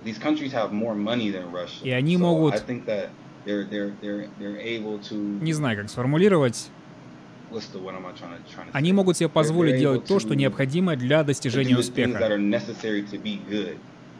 и 1.83 1.91
они 1.91 2.17
могут... 2.17 2.65
Не 3.47 5.53
знаю, 5.53 5.79
как 5.79 5.91
сформулировать. 5.91 6.71
Они 8.73 8.93
могут 8.93 9.17
себе 9.17 9.29
позволить 9.29 9.79
делать 9.79 10.05
то, 10.05 10.19
что 10.19 10.35
необходимо 10.35 10.97
для 10.97 11.23
достижения 11.25 11.77
успеха. 11.77 12.19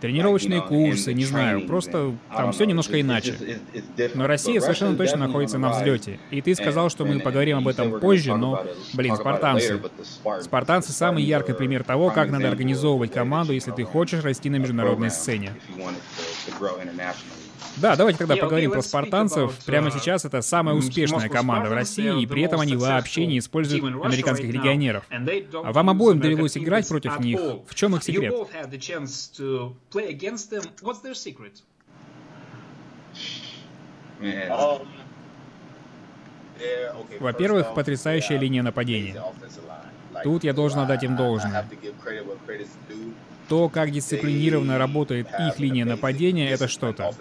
Тренировочные 0.01 0.63
курсы, 0.63 1.13
не 1.13 1.25
знаю, 1.25 1.67
просто 1.67 2.15
там 2.37 2.53
все 2.53 2.65
немножко 2.67 3.01
иначе. 3.01 3.35
Но 4.15 4.29
Россия 4.29 4.61
совершенно 4.61 4.97
точно 4.97 5.19
находится 5.19 5.59
на 5.59 5.71
взлете. 5.71 6.21
И 6.31 6.41
ты 6.41 6.55
сказал, 6.55 6.89
что 6.89 7.05
мы 7.05 7.19
поговорим 7.19 7.59
об 7.59 7.69
этом 7.69 7.99
позже, 7.99 8.37
но, 8.37 8.65
блин, 8.95 9.17
спартанцы. 9.17 9.81
Спартанцы 10.41 10.93
самый 10.93 11.25
яркий 11.25 11.53
пример 11.53 11.83
того, 11.83 12.11
как 12.11 12.31
надо 12.31 12.49
организовывать 12.49 13.13
команду, 13.13 13.53
если 13.53 13.73
ты 13.73 13.83
хочешь 13.83 14.23
расти 14.23 14.49
на 14.51 14.57
международной 14.57 15.11
сцене. 15.11 15.53
Да, 17.77 17.97
давайте 17.97 18.19
тогда 18.19 18.37
поговорим 18.37 18.73
про 18.73 18.83
спартанцев. 18.83 19.57
Прямо 19.65 19.91
сейчас 19.91 20.25
это 20.25 20.43
самая 20.43 20.75
успешная 20.75 21.29
команда 21.29 21.71
в 21.71 21.73
России, 21.73 22.23
и 22.23 22.27
при 22.27 22.43
этом 22.43 22.61
они 22.61 22.77
вообще 22.77 23.27
не 23.27 23.39
используют 23.39 23.85
американских 23.85 24.47
легионеров. 24.47 25.05
А 25.11 25.73
вам 25.73 25.91
обоим 25.91 26.21
довелось 26.21 26.57
играть 26.57 26.89
против 26.89 27.21
них. 27.21 27.41
В 27.67 27.75
чем 27.75 27.97
их 27.97 28.03
секрет? 28.03 28.35
Во-первых, 37.21 37.75
потрясающая 37.75 38.39
линия 38.39 38.63
нападения. 38.63 39.23
Тут 40.25 40.45
я 40.45 40.53
должен 40.53 40.81
отдать 40.81 41.05
им 41.05 41.17
должное. 41.17 41.67
То, 43.49 43.69
как 43.69 43.91
дисциплинированно 43.91 44.79
работает 44.79 45.29
их 45.49 45.59
линия 45.59 45.85
нападения, 45.85 46.51
это 46.51 46.69
что-то. 46.69 47.13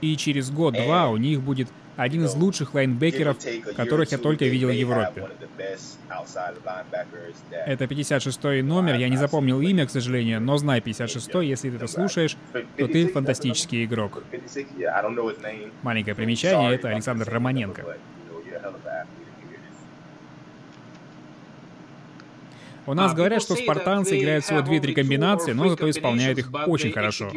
И 0.00 0.16
через 0.16 0.50
год-два 0.50 1.08
у 1.08 1.16
них 1.16 1.42
будет 1.42 1.68
один 1.96 2.24
из 2.24 2.34
лучших 2.34 2.74
лайнбекеров, 2.74 3.38
которых 3.74 4.12
я 4.12 4.18
только 4.18 4.44
видел 4.44 4.68
в 4.68 4.72
Европе. 4.72 5.28
Это 7.66 7.84
56-й 7.84 8.62
номер, 8.62 8.96
я 8.96 9.08
не 9.08 9.16
запомнил 9.16 9.60
имя, 9.60 9.86
к 9.86 9.90
сожалению, 9.90 10.40
но 10.40 10.56
знай 10.58 10.80
56-й, 10.80 11.46
если 11.46 11.70
ты 11.70 11.76
это 11.76 11.86
слушаешь, 11.86 12.36
то 12.52 12.88
ты 12.88 13.08
фантастический 13.08 13.84
игрок. 13.84 14.22
Маленькое 15.82 16.14
примечание, 16.14 16.74
это 16.74 16.88
Александр 16.90 17.28
Романенко. 17.28 17.84
У 22.86 22.94
нас 22.94 23.14
говорят, 23.14 23.42
что 23.42 23.56
спартанцы 23.56 24.18
играют 24.18 24.44
всего 24.44 24.60
2-3 24.60 24.94
комбинации, 24.94 25.52
но 25.52 25.68
зато 25.68 25.90
исполняют 25.90 26.38
их 26.38 26.50
очень 26.66 26.92
хорошо. 26.92 27.30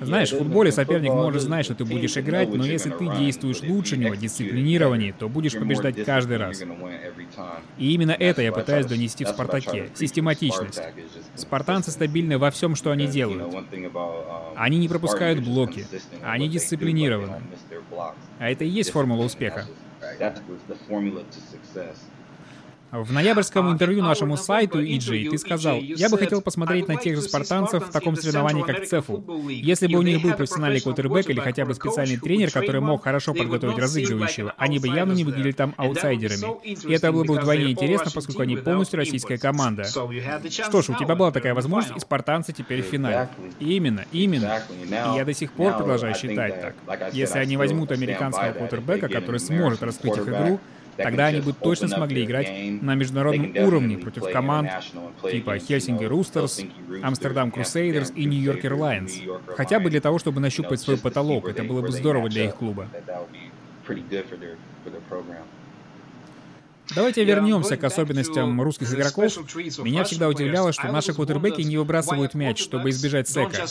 Знаешь, 0.00 0.32
в 0.32 0.38
футболе 0.38 0.72
соперник 0.72 1.12
может 1.12 1.42
знать, 1.42 1.64
что 1.64 1.74
ты 1.74 1.84
будешь 1.84 2.16
играть, 2.16 2.52
но 2.52 2.64
если 2.64 2.90
ты 2.90 3.06
действуешь 3.18 3.62
лучше 3.62 3.96
него, 3.96 4.14
дисциплинированнее, 4.14 5.12
то 5.12 5.28
будешь 5.28 5.52
побеждать 5.52 6.04
каждый 6.04 6.38
раз. 6.38 6.62
И 7.78 7.94
именно 7.94 8.12
это 8.12 8.42
я 8.42 8.52
пытаюсь 8.52 8.86
донести 8.86 9.24
в 9.24 9.28
«Спартаке»— 9.28 9.90
систематичность. 9.94 10.82
Спартанцы 11.36 11.90
стабильны 11.90 12.38
во 12.38 12.50
всем, 12.50 12.74
что 12.74 12.90
они 12.90 13.06
делают. 13.06 13.54
Они 14.56 14.78
не 14.78 14.88
пропускают 14.88 15.44
блоки, 15.44 15.86
они 16.22 16.48
дисциплинированы. 16.48 17.40
А 18.38 18.50
это 18.50 18.64
и 18.64 18.68
есть 18.68 18.90
формула 18.90 19.24
успеха. 19.24 19.66
В 22.92 23.10
ноябрьском 23.10 23.72
интервью 23.72 24.02
нашему 24.02 24.36
сайту 24.36 24.78
EJ 24.78 25.30
ты 25.30 25.38
сказал, 25.38 25.76
я 25.78 26.10
бы 26.10 26.18
хотел 26.18 26.42
посмотреть 26.42 26.88
на 26.88 26.96
тех 26.96 27.16
же 27.16 27.22
спартанцев 27.22 27.88
в 27.88 27.90
таком 27.90 28.16
соревновании, 28.16 28.62
как 28.64 28.84
ЦЕФУ. 28.84 29.48
Если 29.48 29.86
бы 29.86 29.98
у 29.98 30.02
них 30.02 30.20
был 30.20 30.34
профессиональный 30.34 30.78
квотербек 30.78 31.30
или 31.30 31.40
хотя 31.40 31.64
бы 31.64 31.72
специальный 31.72 32.18
тренер, 32.18 32.50
который 32.50 32.82
мог 32.82 33.02
хорошо 33.02 33.32
подготовить 33.32 33.78
разыгрывающего, 33.78 34.52
они 34.58 34.78
бы 34.78 34.88
явно 34.88 35.14
не 35.14 35.24
выглядели 35.24 35.52
там 35.52 35.72
аутсайдерами. 35.78 36.62
И 36.64 36.92
это 36.92 37.12
было 37.12 37.24
бы 37.24 37.38
вдвойне 37.38 37.70
интересно, 37.70 38.10
поскольку 38.14 38.42
они 38.42 38.58
полностью 38.58 38.98
российская 38.98 39.38
команда. 39.38 39.84
Что 39.84 40.82
ж, 40.82 40.90
у 40.90 40.94
тебя 40.94 41.14
была 41.14 41.30
такая 41.30 41.54
возможность, 41.54 41.96
и 41.96 42.00
спартанцы 42.00 42.52
теперь 42.52 42.82
в 42.82 42.86
финале. 42.86 43.30
Именно, 43.58 44.04
именно. 44.12 44.62
И 44.84 45.16
я 45.16 45.24
до 45.24 45.32
сих 45.32 45.52
пор 45.52 45.78
продолжаю 45.78 46.14
считать 46.14 46.74
так. 46.86 47.14
Если 47.14 47.38
они 47.38 47.56
возьмут 47.56 47.90
американского 47.90 48.52
квотербека, 48.52 49.08
который 49.08 49.40
сможет 49.40 49.82
раскрыть 49.82 50.18
их 50.18 50.28
игру, 50.28 50.60
Тогда 50.96 51.26
они 51.26 51.40
бы 51.40 51.52
точно 51.52 51.88
смогли 51.88 52.24
играть 52.24 52.50
на 52.82 52.94
международном 52.94 53.56
уровне 53.56 53.98
против 53.98 54.30
команд 54.30 54.70
типа 55.30 55.58
Хельсинки 55.58 56.04
Рустерс, 56.04 56.60
Амстердам 57.02 57.50
Крусейдерс 57.50 58.12
и 58.14 58.24
Нью-Йорк 58.24 58.64
Эрлайнс. 58.64 59.14
Хотя 59.56 59.80
бы 59.80 59.90
для 59.90 60.00
того, 60.00 60.18
чтобы 60.18 60.40
нащупать 60.40 60.80
свой 60.80 60.98
потолок. 60.98 61.48
Это 61.48 61.64
было 61.64 61.80
бы 61.80 61.90
здорово 61.92 62.28
для 62.28 62.46
их 62.46 62.56
клуба. 62.56 62.88
Давайте 66.94 67.24
вернемся 67.24 67.76
к 67.76 67.84
особенностям 67.84 68.60
русских 68.60 68.92
игроков. 68.92 69.32
Меня 69.84 70.04
всегда 70.04 70.28
удивляло, 70.28 70.72
что 70.72 70.90
наши 70.90 71.14
квотербеки 71.14 71.62
не 71.62 71.76
выбрасывают 71.78 72.34
мяч, 72.34 72.60
чтобы 72.60 72.90
избежать 72.90 73.28
сека. 73.28 73.66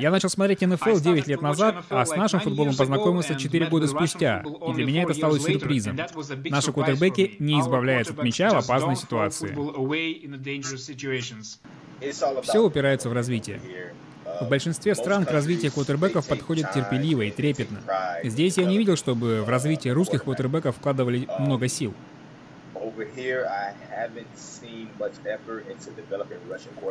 Я 0.00 0.10
начал 0.10 0.28
смотреть 0.28 0.60
НФЛ 0.60 0.98
9 0.98 1.26
лет 1.26 1.42
назад, 1.42 1.84
а 1.90 2.04
с 2.04 2.14
нашим 2.14 2.40
футболом 2.40 2.76
познакомился 2.76 3.34
4 3.34 3.66
года 3.66 3.86
спустя, 3.86 4.44
и 4.68 4.72
для 4.72 4.84
меня 4.84 5.02
это 5.02 5.14
стало 5.14 5.40
сюрпризом. 5.40 5.98
Наши 6.44 6.72
квотербеки 6.72 7.36
не 7.38 7.60
избавляются 7.60 8.12
от 8.12 8.22
мяча 8.22 8.50
в 8.50 8.56
опасной 8.64 8.96
ситуации. 8.96 9.56
Все 12.42 12.58
упирается 12.58 13.08
в 13.08 13.12
развитие. 13.12 13.60
В 14.40 14.48
большинстве 14.48 14.94
стран 14.94 15.24
к 15.24 15.30
развитию 15.30 15.72
квотербеков 15.72 16.26
подходит 16.26 16.72
терпеливо 16.72 17.22
и 17.22 17.30
трепетно. 17.30 17.80
Здесь 18.22 18.56
я 18.58 18.64
не 18.64 18.78
видел, 18.78 18.96
чтобы 18.96 19.42
в 19.42 19.48
развитие 19.48 19.92
русских 19.92 20.24
квотербеков 20.24 20.76
вкладывали 20.76 21.28
много 21.38 21.68
сил. 21.68 21.94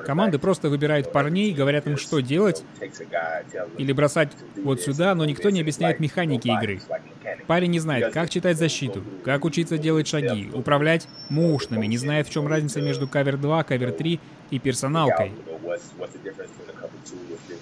Команды 0.05 0.39
просто 0.39 0.69
выбирают 0.69 1.11
парней, 1.11 1.53
говорят 1.53 1.87
им, 1.87 1.97
что 1.97 2.19
делать, 2.21 2.63
или 3.77 3.91
бросать 3.91 4.31
вот 4.57 4.81
сюда, 4.81 5.13
но 5.15 5.25
никто 5.25 5.49
не 5.49 5.61
объясняет 5.61 5.99
механики 5.99 6.47
игры. 6.47 6.81
Парень 7.47 7.71
не 7.71 7.79
знает, 7.79 8.13
как 8.13 8.29
читать 8.29 8.57
защиту, 8.57 9.03
как 9.23 9.45
учиться 9.45 9.77
делать 9.77 10.07
шаги, 10.07 10.49
управлять 10.53 11.07
мушными, 11.29 11.85
не 11.85 11.97
знает, 11.97 12.27
в 12.27 12.31
чем 12.31 12.47
разница 12.47 12.81
между 12.81 13.07
кавер 13.07 13.37
2, 13.37 13.63
кавер 13.63 13.91
3 13.91 14.19
и 14.53 14.59
персоналкой. 14.59 15.31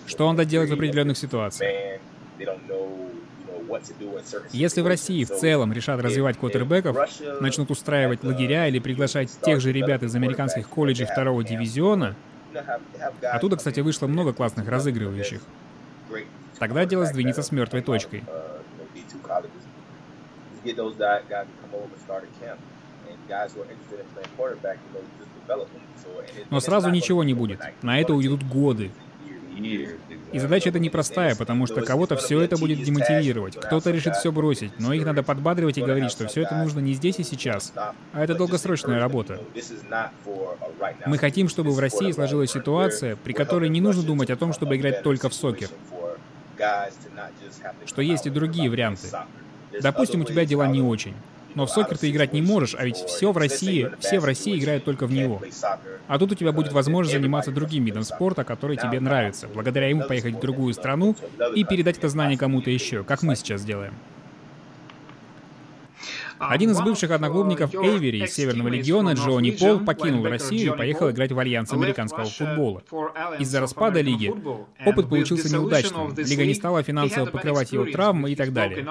Что 0.05 0.27
он 0.27 0.35
делать 0.45 0.69
в 0.69 0.73
определенных 0.73 1.17
ситуациях? 1.17 2.01
Если 4.51 4.81
в 4.81 4.87
России 4.87 5.23
в 5.23 5.29
целом 5.29 5.71
решат 5.71 6.01
развивать 6.01 6.37
квотербеков, 6.37 6.97
начнут 7.39 7.71
устраивать 7.71 8.23
лагеря 8.25 8.67
или 8.67 8.79
приглашать 8.79 9.29
тех 9.41 9.61
же 9.61 9.71
ребят 9.71 10.03
из 10.03 10.13
американских 10.13 10.67
колледжей 10.67 11.05
второго 11.05 11.43
дивизиона, 11.45 12.15
оттуда, 13.21 13.55
кстати, 13.55 13.79
вышло 13.79 14.07
много 14.07 14.33
классных 14.33 14.67
разыгрывающих, 14.67 15.41
тогда 16.59 16.85
дело 16.85 17.05
сдвинется 17.05 17.41
с 17.41 17.51
мертвой 17.53 17.81
точкой. 17.81 18.23
Но 26.49 26.59
сразу 26.59 26.89
ничего 26.89 27.23
не 27.23 27.33
будет. 27.33 27.59
На 27.81 27.99
это 27.99 28.13
уйдут 28.13 28.43
годы. 28.43 28.91
И 30.31 30.39
задача 30.39 30.69
эта 30.69 30.79
непростая, 30.79 31.35
потому 31.35 31.67
что 31.67 31.81
кого-то 31.81 32.15
все 32.15 32.41
это 32.41 32.57
будет 32.57 32.83
демотивировать. 32.83 33.55
Кто-то 33.57 33.91
решит 33.91 34.15
все 34.15 34.31
бросить, 34.31 34.79
но 34.79 34.93
их 34.93 35.05
надо 35.05 35.23
подбадривать 35.23 35.77
и 35.77 35.81
говорить, 35.81 36.11
что 36.11 36.27
все 36.27 36.43
это 36.43 36.55
нужно 36.55 36.79
не 36.79 36.93
здесь 36.93 37.19
и 37.19 37.23
сейчас, 37.23 37.73
а 37.75 37.93
это 38.13 38.35
долгосрочная 38.35 38.99
работа. 38.99 39.39
Мы 41.05 41.17
хотим, 41.17 41.49
чтобы 41.49 41.71
в 41.71 41.79
России 41.79 42.11
сложилась 42.11 42.51
ситуация, 42.51 43.15
при 43.17 43.33
которой 43.33 43.69
не 43.69 43.81
нужно 43.81 44.03
думать 44.03 44.29
о 44.29 44.37
том, 44.37 44.53
чтобы 44.53 44.77
играть 44.77 45.03
только 45.03 45.29
в 45.29 45.33
сокер. 45.33 45.69
Что 47.85 48.01
есть 48.01 48.25
и 48.25 48.29
другие 48.29 48.69
варианты. 48.69 49.07
Допустим, 49.81 50.21
у 50.21 50.23
тебя 50.23 50.45
дела 50.45 50.67
не 50.67 50.81
очень. 50.81 51.13
Но 51.55 51.65
в 51.65 51.69
сокер 51.69 51.97
ты 51.97 52.09
играть 52.09 52.33
не 52.33 52.41
можешь, 52.41 52.75
а 52.77 52.85
ведь 52.85 52.97
все 52.97 53.31
в 53.31 53.37
России, 53.37 53.91
все 53.99 54.19
в 54.19 54.25
России 54.25 54.57
играют 54.57 54.83
только 54.85 55.05
в 55.05 55.11
него. 55.11 55.41
А 56.07 56.19
тут 56.19 56.31
у 56.31 56.35
тебя 56.35 56.51
будет 56.51 56.71
возможность 56.71 57.15
заниматься 57.15 57.51
другим 57.51 57.85
видом 57.85 58.03
спорта, 58.03 58.43
который 58.43 58.77
тебе 58.77 58.99
нравится, 58.99 59.47
благодаря 59.47 59.87
ему 59.87 60.03
поехать 60.03 60.35
в 60.35 60.39
другую 60.39 60.73
страну 60.73 61.15
и 61.55 61.63
передать 61.63 61.97
это 61.97 62.09
знание 62.09 62.37
кому-то 62.37 62.69
еще, 62.69 63.03
как 63.03 63.23
мы 63.23 63.35
сейчас 63.35 63.63
делаем. 63.63 63.93
Один 66.49 66.71
из 66.71 66.81
бывших 66.81 67.11
одноклубников 67.11 67.75
Эйвери 67.75 68.23
из 68.23 68.33
Северного 68.33 68.67
легиона, 68.67 69.13
Джонни 69.13 69.51
Пол, 69.51 69.79
покинул 69.79 70.25
Россию 70.25 70.73
и 70.73 70.77
поехал 70.77 71.11
играть 71.11 71.31
в 71.31 71.37
альянс 71.37 71.71
американского 71.71 72.25
футбола. 72.25 72.83
Из-за 73.39 73.59
распада 73.59 74.01
лиги 74.01 74.33
опыт 74.85 75.07
получился 75.09 75.53
неудачным. 75.53 76.15
Лига 76.15 76.45
не 76.45 76.55
стала 76.55 76.81
финансово 76.81 77.27
покрывать 77.27 77.71
его 77.71 77.85
травмы 77.85 78.31
и 78.31 78.35
так 78.35 78.53
далее. 78.53 78.85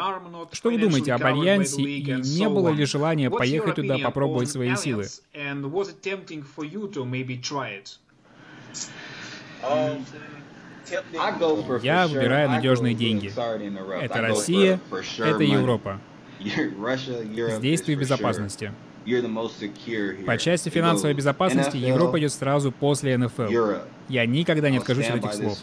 Что 0.53 0.71
вы 0.71 0.79
думаете 0.79 1.13
об 1.13 1.25
альянсе 1.25 1.83
и 1.83 2.13
не 2.13 2.49
было 2.49 2.69
ли 2.71 2.85
желания 2.85 3.31
поехать 3.31 3.75
туда 3.75 3.99
попробовать 3.99 4.51
свои 4.51 4.77
силы? 4.77 5.07
Я 11.83 12.07
выбираю 12.09 12.49
надежные 12.49 12.95
деньги. 12.95 13.33
Это 14.03 14.21
Россия, 14.21 14.81
это 15.19 15.43
Европа. 15.43 16.01
Ты 16.43 17.97
в 17.97 18.01
безопасности. 18.01 18.73
По 20.27 20.39
части 20.39 20.69
финансовой 20.69 21.15
безопасности 21.15 21.77
Европа 21.77 22.19
идет 22.19 22.33
сразу 22.33 22.73
после 22.73 23.17
НФЛ. 23.17 23.51
Я 24.09 24.27
никогда 24.27 24.71
не 24.71 24.79
откажусь 24.79 25.09
от 25.09 25.25
этих 25.25 25.33
слов. 25.35 25.59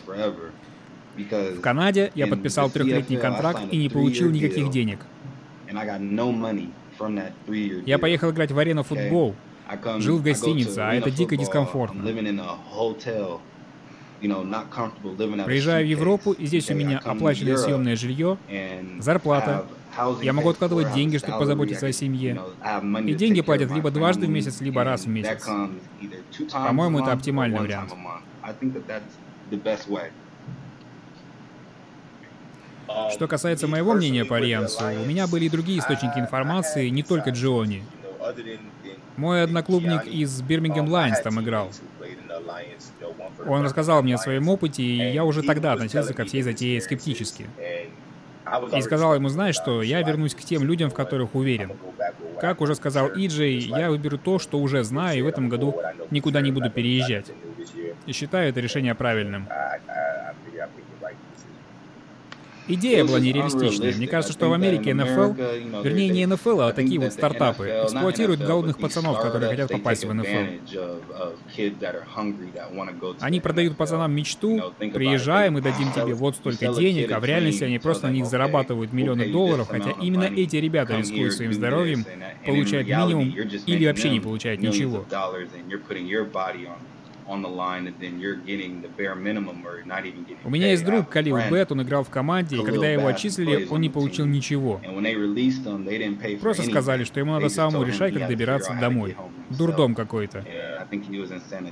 В 1.17 1.61
Канаде 1.61 2.11
я 2.15 2.27
подписал 2.27 2.69
трехлетний 2.69 3.17
контракт 3.17 3.61
и 3.71 3.77
не 3.77 3.89
получил 3.89 4.29
никаких 4.29 4.69
денег. 4.69 4.99
Я 7.85 7.99
поехал 7.99 8.31
играть 8.31 8.51
в 8.51 8.59
арену 8.59 8.83
футбол, 8.83 9.35
жил 9.97 10.17
в 10.17 10.23
гостинице, 10.23 10.79
а 10.79 10.93
это 10.93 11.11
дико 11.11 11.35
дискомфортно. 11.35 12.03
Приезжаю 15.45 15.85
в 15.85 15.89
Европу, 15.89 16.31
и 16.31 16.45
здесь 16.47 16.71
у 16.71 16.73
меня 16.73 16.99
оплаченное 17.03 17.57
съемное 17.57 17.95
жилье, 17.95 18.37
зарплата, 18.99 19.65
я 20.21 20.33
могу 20.33 20.49
откладывать 20.49 20.93
деньги, 20.93 21.17
чтобы 21.17 21.39
позаботиться 21.39 21.87
о 21.87 21.91
семье. 21.91 22.41
И 23.05 23.13
деньги 23.13 23.41
платят 23.41 23.71
либо 23.71 23.91
дважды 23.91 24.27
в 24.27 24.29
месяц, 24.29 24.61
либо 24.61 24.83
раз 24.83 25.05
в 25.05 25.09
месяц. 25.09 25.47
По-моему, 26.51 26.99
это 26.99 27.11
оптимальный 27.11 27.59
вариант. 27.59 27.93
Что 33.11 33.27
касается 33.27 33.67
моего 33.67 33.93
мнения 33.93 34.23
по 34.25 34.37
Альянсу, 34.37 34.85
у 34.85 35.05
меня 35.05 35.27
были 35.27 35.45
и 35.45 35.49
другие 35.49 35.79
источники 35.79 36.19
информации, 36.19 36.89
не 36.89 37.03
только 37.03 37.31
Джони. 37.31 37.83
Мой 39.17 39.43
одноклубник 39.43 40.05
из 40.05 40.41
Бирмингем 40.41 40.87
Лайнс 40.87 41.19
там 41.21 41.41
играл. 41.41 41.71
Он 43.47 43.63
рассказал 43.63 44.03
мне 44.03 44.15
о 44.15 44.17
своем 44.17 44.47
опыте, 44.47 44.83
и 44.83 45.11
я 45.11 45.25
уже 45.25 45.41
тогда 45.43 45.73
относился 45.73 46.13
ко 46.13 46.25
всей 46.25 46.43
затее 46.43 46.81
скептически. 46.81 47.47
И 48.75 48.81
сказал 48.81 49.15
ему, 49.15 49.29
знаешь 49.29 49.55
что, 49.55 49.81
я 49.81 50.01
вернусь 50.01 50.35
к 50.35 50.39
тем 50.39 50.63
людям, 50.63 50.89
в 50.89 50.93
которых 50.93 51.35
уверен. 51.35 51.71
Как 52.39 52.61
уже 52.61 52.75
сказал 52.75 53.07
Иджей, 53.07 53.57
я 53.59 53.89
выберу 53.89 54.17
то, 54.17 54.39
что 54.39 54.59
уже 54.59 54.83
знаю, 54.83 55.19
и 55.19 55.21
в 55.21 55.27
этом 55.27 55.49
году 55.49 55.75
никуда 56.11 56.41
не 56.41 56.51
буду 56.51 56.69
переезжать. 56.69 57.31
И 58.05 58.11
считаю 58.11 58.49
это 58.49 58.59
решение 58.59 58.95
правильным. 58.95 59.47
Идея 62.67 63.05
была 63.05 63.19
нереалистичная. 63.19 63.93
Мне 63.93 64.07
кажется, 64.07 64.33
что 64.33 64.49
в 64.49 64.53
Америке 64.53 64.93
НФЛ, 64.93 65.33
вернее 65.83 66.09
не 66.09 66.25
НФЛ, 66.25 66.61
а 66.61 66.73
такие 66.73 66.99
вот 66.99 67.13
стартапы, 67.13 67.67
эксплуатируют 67.83 68.41
голодных 68.41 68.77
пацанов, 68.77 69.21
которые 69.21 69.49
хотят 69.49 69.71
попасть 69.71 70.05
в 70.05 70.13
НФЛ. 70.13 70.27
Они 73.19 73.39
продают 73.39 73.77
пацанам 73.77 74.11
мечту, 74.13 74.73
приезжаем 74.93 75.53
мы 75.53 75.61
дадим 75.61 75.91
тебе 75.91 76.13
вот 76.13 76.35
столько 76.35 76.67
денег, 76.73 77.11
а 77.11 77.19
в 77.19 77.25
реальности 77.25 77.63
они 77.63 77.79
просто 77.79 78.07
на 78.07 78.11
них 78.11 78.25
зарабатывают 78.25 78.93
миллионы 78.93 79.31
долларов, 79.31 79.67
хотя 79.69 79.91
именно 80.01 80.25
эти 80.25 80.57
ребята 80.57 80.97
рискуют 80.97 81.33
своим 81.33 81.53
здоровьем, 81.53 82.05
получают 82.45 82.87
минимум 82.87 83.33
или 83.65 83.85
вообще 83.87 84.09
не 84.09 84.19
получают 84.19 84.61
ничего. 84.61 85.05
У 90.43 90.49
меня 90.49 90.71
есть 90.71 90.85
друг 90.85 91.09
Калил 91.09 91.37
Бет, 91.51 91.71
он 91.71 91.81
играл 91.81 92.03
в 92.03 92.09
команде, 92.09 92.57
и 92.57 92.63
когда 92.63 92.87
его 92.89 93.07
отчислили, 93.07 93.67
он 93.69 93.81
не 93.81 93.89
получил 93.89 94.25
ничего. 94.25 94.81
Просто 96.41 96.63
сказали, 96.63 97.03
что 97.03 97.19
ему 97.19 97.33
надо 97.33 97.49
самому 97.49 97.83
решать, 97.83 98.13
как 98.13 98.27
добираться 98.27 98.77
домой. 98.79 99.15
Дурдом 99.49 99.95
какой-то. 99.95 100.45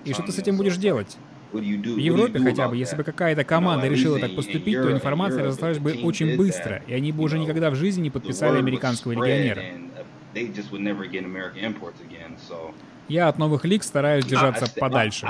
И 0.04 0.14
что 0.14 0.24
ты 0.24 0.32
с 0.32 0.40
этим 0.40 0.58
будешь 0.58 0.78
делать? 0.78 1.18
В 1.52 1.62
Европе 1.62 2.40
хотя 2.40 2.68
бы, 2.68 2.76
если 2.76 2.98
бы 2.98 3.04
какая-то 3.04 3.44
команда 3.46 3.88
решила 3.88 4.20
так 4.20 4.36
поступить, 4.36 4.76
то 4.76 4.92
информация 4.92 5.44
разослалась 5.46 5.80
бы 5.80 5.94
очень 6.04 6.36
быстро, 6.36 6.82
и 6.88 6.94
они 6.94 7.12
бы 7.12 7.24
уже 7.24 7.40
никогда 7.40 7.70
в 7.70 7.76
жизни 7.76 8.02
не 8.04 8.10
подписали 8.10 8.58
американского 8.58 9.14
легионера. 9.14 9.62
Я 13.08 13.28
от 13.28 13.38
новых 13.38 13.66
лиг 13.66 13.84
стараюсь 13.84 14.26
держаться 14.26 14.72
подальше. 14.80 15.28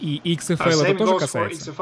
И 0.00 0.20
XFL 0.24 0.84
это 0.84 0.94
тоже 0.98 1.18
касается? 1.18 1.74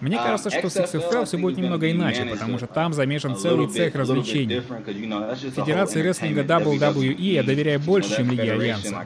Мне 0.00 0.16
кажется, 0.16 0.50
что 0.50 0.70
с 0.70 0.76
XFL 0.76 1.24
все 1.24 1.38
будет 1.38 1.58
немного 1.58 1.90
иначе, 1.90 2.24
потому 2.24 2.58
что 2.58 2.66
там 2.68 2.92
замешан 2.92 3.36
целый 3.36 3.66
цех 3.66 3.94
развлечений. 3.94 4.60
Федерации 4.60 6.02
рестлинга 6.02 6.42
WWE 6.42 7.14
я 7.18 7.42
доверяю 7.42 7.80
больше, 7.80 8.16
чем 8.16 8.30
Лиге 8.30 8.52
Альянса. 8.52 9.04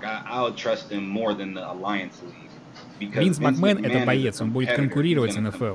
Винс 3.00 3.38
Макмен— 3.38 3.84
это 3.84 4.04
боец, 4.06 4.40
он 4.40 4.52
будет 4.52 4.74
конкурировать 4.74 5.32
с 5.32 5.36
НФЛ. 5.36 5.74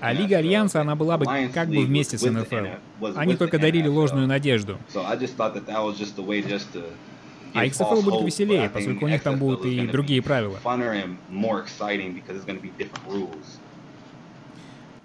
А 0.00 0.12
Лига 0.12 0.38
Альянса, 0.38 0.80
она 0.80 0.96
была 0.96 1.16
бы 1.16 1.24
как 1.54 1.68
бы 1.68 1.84
вместе 1.84 2.18
с 2.18 2.28
НФЛ. 2.28 2.66
Они 3.16 3.36
только 3.36 3.58
дарили 3.58 3.88
ложную 3.88 4.26
надежду. 4.26 4.78
А 7.54 7.66
XFL 7.66 8.02
будет 8.02 8.26
веселее, 8.26 8.70
поскольку 8.70 9.06
у 9.06 9.08
них 9.08 9.22
там 9.22 9.38
будут 9.38 9.64
и 9.64 9.86
другие 9.86 10.22
правила. 10.22 10.58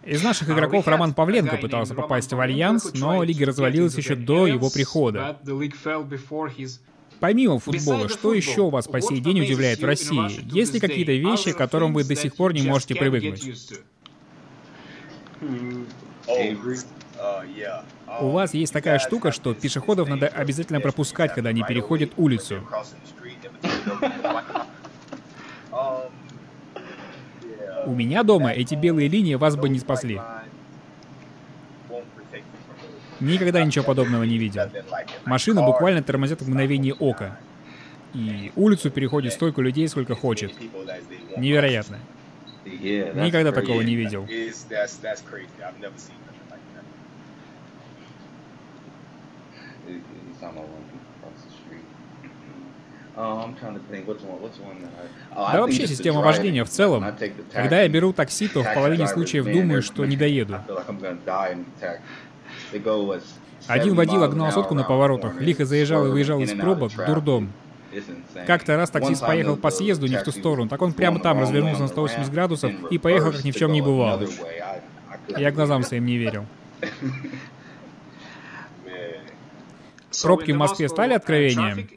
Из 0.04 0.22
наших 0.22 0.50
игроков 0.50 0.86
Роман 0.88 1.14
Павленко 1.14 1.58
пытался 1.58 1.96
попасть 1.96 2.34
в 2.34 2.40
Альянс, 2.40 2.94
но 2.94 3.24
лига 3.24 3.46
развалилась 3.46 3.96
еще 3.96 4.16
до 4.16 4.48
его 4.48 4.70
прихода. 4.70 5.38
Помимо 7.20 7.58
футбола, 7.60 8.10
что 8.10 8.34
еще 8.34 8.70
вас 8.70 8.88
по 8.88 9.00
сей 9.00 9.22
день 9.22 9.42
удивляет 9.42 9.80
в 9.80 9.86
России? 9.86 10.54
Есть 10.54 10.74
ли 10.74 10.82
какие-то 10.82 11.14
вещи, 11.14 11.54
к 11.54 11.58
которым 11.58 11.94
вы 11.94 12.04
до 12.04 12.16
сих 12.16 12.36
пор 12.36 12.54
не 12.54 12.64
можете 12.64 12.96
привыкнуть? 12.96 13.44
У 18.20 18.30
вас 18.30 18.54
есть 18.54 18.74
такая 18.74 19.00
штука, 19.00 19.32
что 19.32 19.54
пешеходов 19.54 20.08
надо 20.08 20.28
обязательно 20.28 20.80
пропускать, 20.80 21.34
когда 21.34 21.50
они 21.50 21.64
переходят 21.64 22.12
улицу. 22.18 22.68
У 27.86 27.92
меня 27.92 28.24
дома 28.24 28.52
эти 28.52 28.76
белые 28.76 29.10
линии 29.10 29.36
вас 29.36 29.56
бы 29.56 29.70
не 29.70 29.80
спасли. 29.80 30.22
Никогда 33.20 33.64
ничего 33.64 33.86
подобного 33.86 34.24
не 34.24 34.38
видел. 34.38 34.70
Машина 35.26 35.62
буквально 35.64 36.04
тормозят 36.04 36.42
в 36.42 36.50
мгновение 36.50 36.94
ока. 36.94 37.38
И 38.14 38.52
улицу 38.56 38.92
переходит 38.92 39.34
столько 39.34 39.62
людей, 39.62 39.88
сколько 39.88 40.16
хочет. 40.16 40.54
Невероятно. 41.38 42.00
Никогда 42.66 43.52
такого 43.52 43.82
не 43.82 43.96
видел. 43.96 44.28
Oh, 53.16 53.54
да 55.54 55.62
вообще 55.62 55.88
система 55.88 56.22
вождения 56.22 56.66
в 56.66 56.70
целом. 56.70 57.06
Когда 57.52 57.82
я 57.82 57.90
беру 57.90 58.12
такси, 58.12 58.48
то 58.48 58.64
в 58.64 58.74
половине 58.74 59.08
случаев 59.08 59.46
думаю, 59.46 59.84
что 59.84 60.06
не 60.06 60.18
доеду. 60.18 60.58
Один 63.68 63.96
водила 63.96 64.28
гнал 64.28 64.52
сотку 64.52 64.74
на 64.74 64.84
поворотах, 64.84 65.40
лихо 65.40 65.66
заезжал 65.66 66.08
и 66.08 66.10
выезжал 66.10 66.42
из 66.42 66.54
пробок, 66.54 66.92
дурдом. 67.06 67.52
Как-то 68.48 68.76
раз 68.76 68.90
таксист 68.90 69.22
поехал 69.22 69.58
по 69.58 69.70
съезду 69.70 70.08
не 70.08 70.18
в 70.18 70.24
ту 70.24 70.32
сторону, 70.32 70.68
так 70.68 70.82
он 70.82 70.94
прямо 70.94 71.20
там 71.20 71.40
развернулся 71.40 71.82
на 71.82 71.88
180 71.88 72.32
градусов 72.32 72.72
и 72.90 72.98
поехал, 72.98 73.32
как 73.32 73.44
ни 73.44 73.52
в 73.52 73.56
чем 73.56 73.72
не 73.72 73.82
бывало. 73.82 74.28
Я 75.28 75.52
глазам 75.52 75.84
своим 75.84 76.06
не 76.06 76.18
верил. 76.18 76.46
Пробки 80.24 80.52
в 80.52 80.58
Москве 80.58 80.90
стали 80.90 81.14
откровением? 81.14 81.88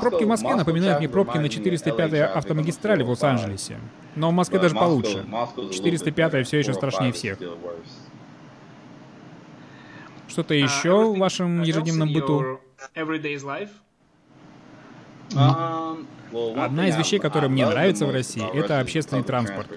Пробки 0.00 0.24
в 0.24 0.28
Москве 0.28 0.54
напоминают 0.56 0.98
мне 0.98 1.08
пробки 1.08 1.38
на 1.38 1.48
405 1.48 2.14
автомагистрали 2.34 3.02
в 3.02 3.10
Лос-Анджелесе. 3.10 3.78
Но 4.16 4.30
в 4.30 4.32
Москве 4.32 4.58
даже 4.58 4.74
получше. 4.74 5.24
405 5.72 6.46
все 6.46 6.58
еще 6.58 6.74
страшнее 6.74 7.12
всех. 7.12 7.38
Что-то 10.28 10.54
uh, 10.54 10.62
еще 10.62 11.12
в 11.14 11.18
вашем 11.18 11.62
ежедневном 11.62 12.12
быту? 12.12 12.60
Одна 16.56 16.88
из 16.88 16.96
вещей, 16.96 17.18
которая 17.18 17.48
мне 17.48 17.66
нравится 17.66 18.06
в 18.06 18.10
России, 18.10 18.44
это 18.54 18.80
общественный 18.80 19.22
транспорт. 19.22 19.68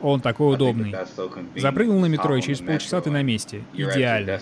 Он 0.00 0.20
такой 0.20 0.54
удобный. 0.54 0.94
Запрыгнул 1.56 2.00
на 2.00 2.06
метро, 2.06 2.36
и 2.36 2.42
через 2.42 2.60
полчаса 2.60 3.00
ты 3.00 3.10
на 3.10 3.22
месте. 3.22 3.62
Идеально. 3.72 4.40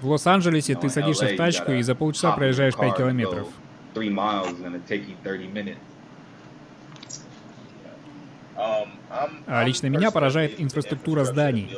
В 0.00 0.08
Лос-Анджелесе 0.08 0.74
ты 0.74 0.88
садишься 0.88 1.26
в 1.26 1.36
тачку 1.36 1.72
и 1.72 1.82
за 1.82 1.94
полчаса 1.94 2.32
проезжаешь 2.32 2.76
5 2.76 2.96
километров. 2.96 3.48
А 9.46 9.64
лично 9.64 9.86
меня 9.88 10.10
поражает 10.10 10.60
инфраструктура 10.60 11.24
зданий. 11.24 11.70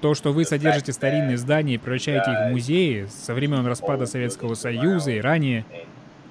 То, 0.00 0.14
что 0.14 0.32
вы 0.32 0.44
содержите 0.44 0.92
старинные 0.92 1.36
здания 1.36 1.74
и 1.74 1.78
превращаете 1.78 2.32
их 2.32 2.38
в 2.38 2.50
музеи 2.50 3.06
со 3.10 3.34
времен 3.34 3.66
распада 3.66 4.06
Советского 4.06 4.54
Союза 4.54 5.10
и 5.10 5.20
ранее, 5.20 5.64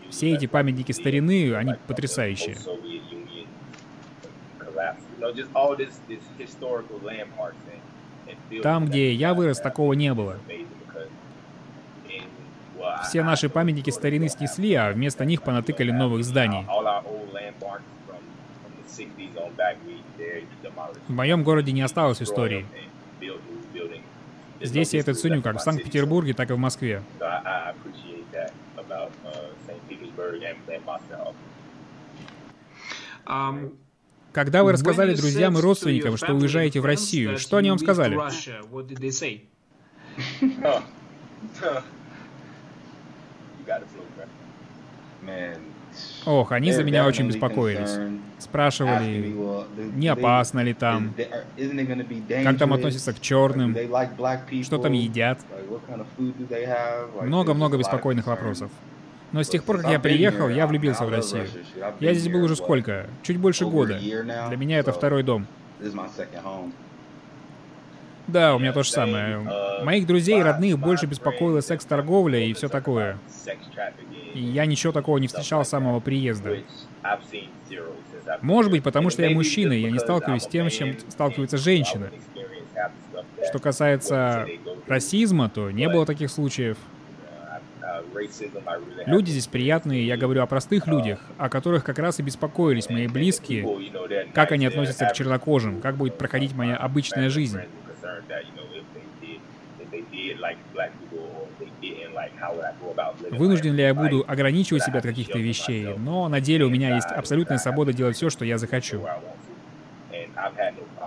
все 0.10 0.34
эти 0.34 0.47
памятники 0.47 0.91
старины, 0.91 1.53
они 1.53 1.75
потрясающие. 1.88 2.58
Там, 8.63 8.86
где 8.86 9.13
я 9.13 9.34
вырос, 9.34 9.60
такого 9.60 9.93
не 9.93 10.13
было. 10.13 10.38
Все 13.03 13.23
наши 13.23 13.49
памятники 13.49 13.89
старины 13.89 14.29
снесли, 14.29 14.73
а 14.73 14.91
вместо 14.91 15.25
них 15.25 15.43
понатыкали 15.43 15.91
новых 15.91 16.23
зданий. 16.23 16.65
В 21.08 21.12
моем 21.12 21.43
городе 21.43 21.71
не 21.71 21.82
осталось 21.82 22.21
истории. 22.21 22.65
Здесь 24.62 24.93
я 24.93 25.00
это 25.00 25.13
ценю 25.13 25.41
как 25.41 25.58
в 25.58 25.62
Санкт-Петербурге, 25.62 26.34
так 26.34 26.50
и 26.50 26.54
в 26.54 26.58
Москве. 26.58 27.02
Когда 34.32 34.63
вы 34.63 34.72
рассказали 34.72 35.15
друзьям 35.15 35.58
и 35.58 35.62
родственникам, 35.62 36.17
что 36.17 36.34
уезжаете 36.34 36.82
в 36.82 36.86
Россию, 36.86 37.38
что 37.38 37.58
они 37.58 37.69
вам 37.69 37.80
сказали? 37.80 38.17
Ох, 46.25 46.51
они 46.51 46.71
за 46.71 46.83
меня 46.83 47.05
очень 47.05 47.27
беспокоились. 47.27 47.97
Спрашивали, 48.38 49.35
не 49.95 50.07
опасно 50.07 50.62
ли 50.62 50.73
там, 50.73 51.13
как 52.43 52.57
там 52.57 52.73
относятся 52.73 53.13
к 53.13 53.19
черным, 53.19 53.75
что 54.63 54.77
там 54.77 54.93
едят. 54.93 55.39
Много-много 57.21 57.77
беспокойных 57.77 58.27
вопросов. 58.27 58.71
Но 59.31 59.43
с 59.43 59.49
тех 59.49 59.63
пор, 59.63 59.81
как 59.81 59.91
я 59.91 59.99
приехал, 59.99 60.49
я 60.49 60.65
влюбился 60.65 61.05
в 61.05 61.09
Россию. 61.09 61.47
Я 61.99 62.13
здесь 62.13 62.31
был 62.31 62.43
уже 62.43 62.55
сколько? 62.55 63.07
Чуть 63.21 63.38
больше 63.38 63.65
года. 63.65 63.99
Для 63.99 64.57
меня 64.57 64.79
это 64.79 64.91
второй 64.91 65.23
дом. 65.23 65.45
Да, 68.27 68.55
у 68.55 68.59
меня 68.59 68.73
то 68.73 68.83
же 68.83 68.91
самое. 68.91 69.39
Моих 69.83 70.05
друзей 70.05 70.39
и 70.39 70.43
родных 70.43 70.77
больше 70.77 71.07
беспокоила 71.07 71.62
секс-торговля 71.62 72.39
и 72.39 72.53
все 72.53 72.69
такое. 72.69 73.17
И 74.34 74.42
я 74.42 74.65
ничего 74.65 74.94
такого 74.94 75.18
не 75.18 75.28
встречал 75.28 75.65
с 75.65 75.70
самого 75.70 76.00
приезда. 76.00 76.58
Может 78.42 78.72
быть, 78.72 78.84
потому 78.84 79.10
что 79.10 79.24
я 79.24 79.30
мужчина, 79.32 79.74
и 79.74 79.82
я 79.82 79.92
не 79.92 80.00
сталкиваюсь 80.00 80.44
с 80.44 80.48
тем, 80.48 80.70
с 80.70 80.74
чем 80.74 80.98
сталкивается 81.10 81.58
женщина. 81.58 82.12
Что 83.48 83.60
касается 83.60 84.48
расизма, 84.88 85.50
то 85.50 85.72
не 85.72 85.89
было 85.89 86.06
таких 86.06 86.30
случаев. 86.30 86.78
Люди 89.06 89.32
здесь 89.32 89.48
приятные, 89.48 90.06
я 90.06 90.18
говорю 90.18 90.42
о 90.44 90.46
простых 90.46 90.88
людях, 90.88 91.20
о 91.38 91.50
которых 91.50 91.84
как 91.84 92.00
раз 92.00 92.20
и 92.20 92.24
беспокоились 92.24 92.89
мои 92.89 93.08
близкие, 93.08 93.65
как 94.34 94.52
они 94.52 94.65
относятся 94.65 95.06
к 95.06 95.13
чернокожим, 95.13 95.82
как 95.82 95.96
будет 95.96 96.18
проходить 96.18 96.54
моя 96.54 96.76
обычная 96.76 97.30
жизнь. 97.30 97.60
Вынужден 103.32 103.73
ли 103.73 103.84
я 103.84 103.93
буду 103.93 104.23
ограничивать 104.27 104.84
себя 104.84 104.99
от 104.99 105.05
каких-то 105.05 105.38
вещей, 105.38 105.95
но 105.97 106.27
на 106.27 106.41
деле 106.41 106.65
у 106.65 106.69
меня 106.69 106.95
есть 106.95 107.10
абсолютная 107.12 107.58
свобода 107.58 107.93
делать 107.93 108.15
все, 108.15 108.29
что 108.29 108.45
я 108.45 108.58
захочу. 108.58 109.05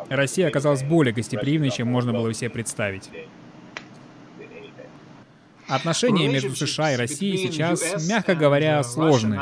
Россия 0.09 0.49
оказалась 0.49 0.83
более 0.83 1.15
гостеприимной, 1.15 1.71
чем 1.71 1.89
можно 1.89 2.13
было 2.13 2.33
себе 2.35 2.51
представить. 2.51 3.11
Отношения 5.69 6.29
между 6.29 6.55
США 6.55 6.93
и 6.93 6.97
Россией 6.97 7.39
сейчас, 7.39 8.07
мягко 8.09 8.35
говоря, 8.35 8.83
сложные. 8.83 9.41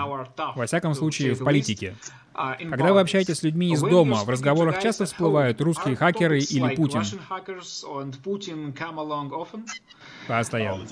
Во 0.54 0.66
всяком 0.66 0.94
случае, 0.94 1.34
в 1.34 1.44
политике. 1.44 1.96
Когда 2.34 2.92
вы 2.92 3.00
общаетесь 3.00 3.38
с 3.38 3.42
людьми 3.42 3.72
из 3.72 3.80
дома, 3.80 4.24
в 4.24 4.28
разговорах 4.28 4.80
часто 4.80 5.06
всплывают 5.06 5.60
русские 5.60 5.96
хакеры 5.96 6.38
или 6.38 6.74
Путин. 6.76 7.02
Постоянно. 10.28 10.86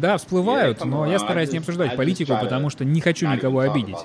Да, 0.00 0.16
всплывают, 0.16 0.84
но 0.84 1.06
я 1.06 1.18
стараюсь 1.18 1.52
не 1.52 1.58
обсуждать 1.58 1.96
политику, 1.96 2.32
потому 2.40 2.70
что 2.70 2.84
не 2.84 3.00
хочу 3.00 3.28
никого 3.28 3.60
обидеть. 3.60 3.96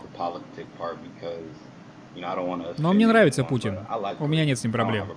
Но 2.77 2.93
мне 2.93 3.07
нравится 3.07 3.43
Путин. 3.43 3.79
У 4.19 4.27
меня 4.27 4.45
нет 4.45 4.57
с 4.59 4.63
ним 4.63 4.71
проблем. 4.71 5.07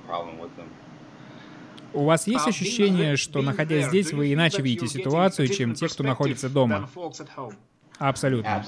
У 1.93 2.05
вас 2.05 2.27
есть 2.27 2.47
ощущение, 2.47 3.17
что, 3.17 3.41
находясь 3.43 3.87
здесь, 3.87 4.13
вы 4.13 4.33
иначе 4.33 4.61
видите 4.61 4.87
ситуацию, 4.87 5.49
чем 5.49 5.75
те, 5.75 5.89
кто 5.89 6.03
находится 6.03 6.51
дома? 6.51 6.89
Абсолютно. 7.99 8.65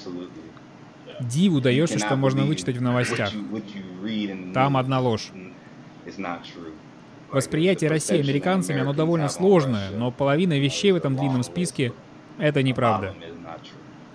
Диву 1.20 1.60
даешься, 1.60 1.98
что 1.98 2.16
можно 2.16 2.44
вычитать 2.44 2.76
в 2.76 2.82
новостях. 2.82 3.30
Там 4.54 4.76
одна 4.76 5.00
ложь. 5.00 5.30
Восприятие 7.30 7.90
России 7.90 8.20
американцами, 8.20 8.80
оно 8.80 8.92
довольно 8.92 9.28
сложное, 9.28 9.90
но 9.90 10.10
половина 10.10 10.58
вещей 10.58 10.92
в 10.92 10.96
этом 10.96 11.16
длинном 11.16 11.42
списке— 11.42 11.92
это 12.38 12.62
неправда. 12.62 13.14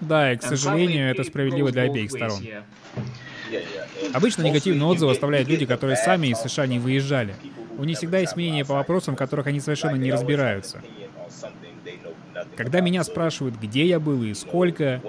Да, 0.02 0.34
и, 0.34 0.38
к 0.38 0.44
сожалению, 0.44 1.12
это 1.12 1.24
справедливо 1.24 1.72
для 1.72 1.84
обеих 1.84 2.12
сторон. 2.12 2.40
Обычно 4.14 4.42
негативные 4.42 4.86
отзывы 4.86 5.12
оставляют 5.12 5.48
люди, 5.48 5.66
которые 5.66 5.96
сами 5.96 6.28
из 6.28 6.40
США 6.40 6.66
не 6.66 6.80
выезжали. 6.80 7.36
У 7.78 7.84
них 7.84 7.98
всегда 7.98 8.20
есть 8.20 8.36
мнение 8.36 8.66
по 8.66 8.74
вопросам, 8.74 9.16
в 9.16 9.18
которых 9.18 9.48
они 9.48 9.60
совершенно 9.60 9.96
не 9.96 10.12
разбираются. 10.12 10.82
Когда 12.56 12.82
меня 12.82 13.04
спрашивают, 13.04 13.56
где 13.56 13.86
я 13.86 14.00
был 14.00 14.24
и 14.24 14.34
сколько, 14.34 15.02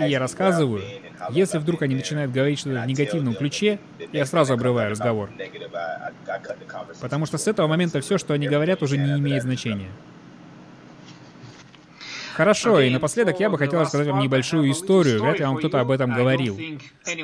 и 0.00 0.08
я 0.08 0.18
рассказываю, 0.18 0.82
если 1.30 1.58
вдруг 1.58 1.82
они 1.82 1.94
начинают 1.94 2.32
говорить 2.32 2.58
что-то 2.58 2.80
в 2.80 2.86
негативном 2.86 3.34
ключе, 3.34 3.78
я 4.12 4.26
сразу 4.26 4.54
обрываю 4.54 4.90
разговор. 4.90 5.30
Потому 7.00 7.26
что 7.26 7.38
с 7.38 7.46
этого 7.46 7.66
момента 7.66 8.00
все, 8.00 8.18
что 8.18 8.34
они 8.34 8.48
говорят, 8.48 8.82
уже 8.82 8.96
не 8.96 9.18
имеет 9.18 9.42
значения. 9.42 9.88
Хорошо, 12.34 12.80
и 12.80 12.90
напоследок 12.90 13.38
я 13.40 13.50
бы 13.50 13.58
хотел 13.58 13.80
рассказать 13.80 14.08
вам 14.08 14.20
небольшую 14.20 14.70
историю, 14.70 15.22
вряд 15.22 15.38
ли 15.38 15.44
вам 15.44 15.56
кто-то 15.56 15.80
об 15.80 15.90
этом 15.90 16.12
говорил. 16.12 16.58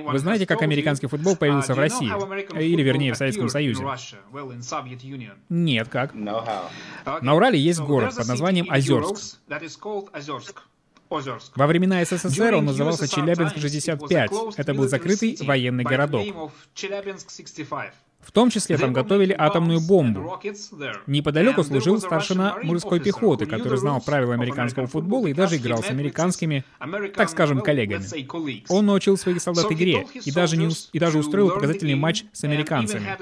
Вы 0.04 0.18
знаете, 0.18 0.46
как 0.46 0.62
американский 0.62 1.06
футбол 1.06 1.36
появился 1.36 1.74
в 1.74 1.78
России? 1.78 2.10
Или, 2.60 2.82
вернее, 2.82 3.12
в 3.12 3.16
Советском 3.16 3.48
Союзе? 3.48 3.84
Нет, 5.48 5.88
как? 5.88 6.14
На 6.14 7.34
Урале 7.34 7.58
есть 7.58 7.80
город 7.80 8.14
под 8.16 8.26
названием 8.26 8.66
Озерск. 8.70 9.38
Во 11.56 11.66
времена 11.66 12.04
СССР 12.04 12.54
он 12.54 12.66
назывался 12.66 13.08
Челябинск-65. 13.08 14.54
Это 14.56 14.74
был 14.74 14.88
закрытый 14.88 15.38
военный 15.40 15.84
городок. 15.84 16.26
В 18.28 18.32
том 18.32 18.50
числе 18.50 18.76
там 18.76 18.92
готовили 18.92 19.34
атомную 19.36 19.80
бомбу. 19.80 20.38
Неподалеку 21.06 21.64
служил 21.64 21.98
старшина 21.98 22.58
морской 22.62 23.00
пехоты, 23.00 23.46
который 23.46 23.78
знал 23.78 24.02
правила 24.02 24.34
американского 24.34 24.86
футбола 24.86 25.28
и 25.28 25.32
даже 25.32 25.56
играл 25.56 25.82
с 25.82 25.88
американскими, 25.88 26.62
так 27.16 27.30
скажем, 27.30 27.62
коллегами. 27.62 28.04
Он 28.70 28.84
научил 28.84 29.16
своих 29.16 29.40
солдат 29.40 29.72
игре 29.72 30.06
и 30.26 30.30
даже, 30.30 30.58
не, 30.58 30.68
и 30.92 30.98
даже 30.98 31.18
устроил 31.18 31.48
показательный 31.48 31.94
матч 31.94 32.24
с 32.32 32.44
американцами. 32.44 33.16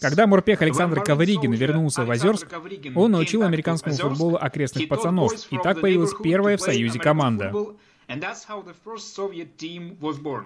Когда 0.00 0.26
морпех 0.26 0.60
Александр 0.62 1.00
Ковригин 1.00 1.52
вернулся 1.52 2.04
в 2.04 2.10
Озерск, 2.10 2.48
он 2.96 3.12
научил 3.12 3.44
американскому 3.44 3.94
футболу 3.94 4.38
окрестных 4.40 4.88
пацанов, 4.88 5.34
и 5.50 5.58
так 5.58 5.80
появилась 5.80 6.14
первая 6.20 6.56
в 6.56 6.60
Союзе 6.60 6.98
команда. 6.98 7.52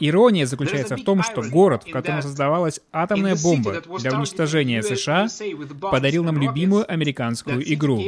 Ирония 0.01 0.47
заключается 0.47 0.97
в 0.97 1.05
том, 1.05 1.23
что 1.23 1.43
город, 1.43 1.85
в 1.87 1.91
котором 1.91 2.21
создавалась 2.21 2.81
атомная 2.93 3.37
бомба 3.37 3.81
для 3.99 4.19
уничтожения 4.19 4.83
США, 4.83 5.29
подарил 5.81 6.25
нам 6.25 6.39
любимую 6.39 6.91
американскую 6.91 7.63
игру. 7.75 8.01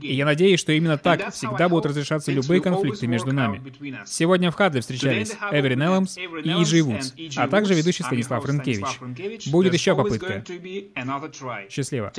И 0.00 0.14
я 0.14 0.24
надеюсь, 0.24 0.58
что 0.58 0.72
именно 0.72 0.96
так 0.96 1.34
всегда 1.34 1.68
будут 1.68 1.86
разрешаться 1.86 2.32
любые 2.32 2.62
конфликты 2.62 3.06
между 3.06 3.32
нами. 3.32 3.62
Сегодня 4.06 4.50
в 4.50 4.54
Хадле 4.54 4.80
встречались 4.80 5.34
Эверин 5.52 5.82
Элломс 5.82 6.16
и 6.16 6.22
Иджи 6.62 6.82
Вудс, 6.82 7.12
а 7.36 7.48
также 7.48 7.74
ведущий 7.74 8.04
Станислав 8.04 8.44
Рынкевич. 8.44 9.50
Будет 9.50 9.74
еще 9.74 9.94
попытка. 9.94 10.42
Счастливо. 11.68 12.12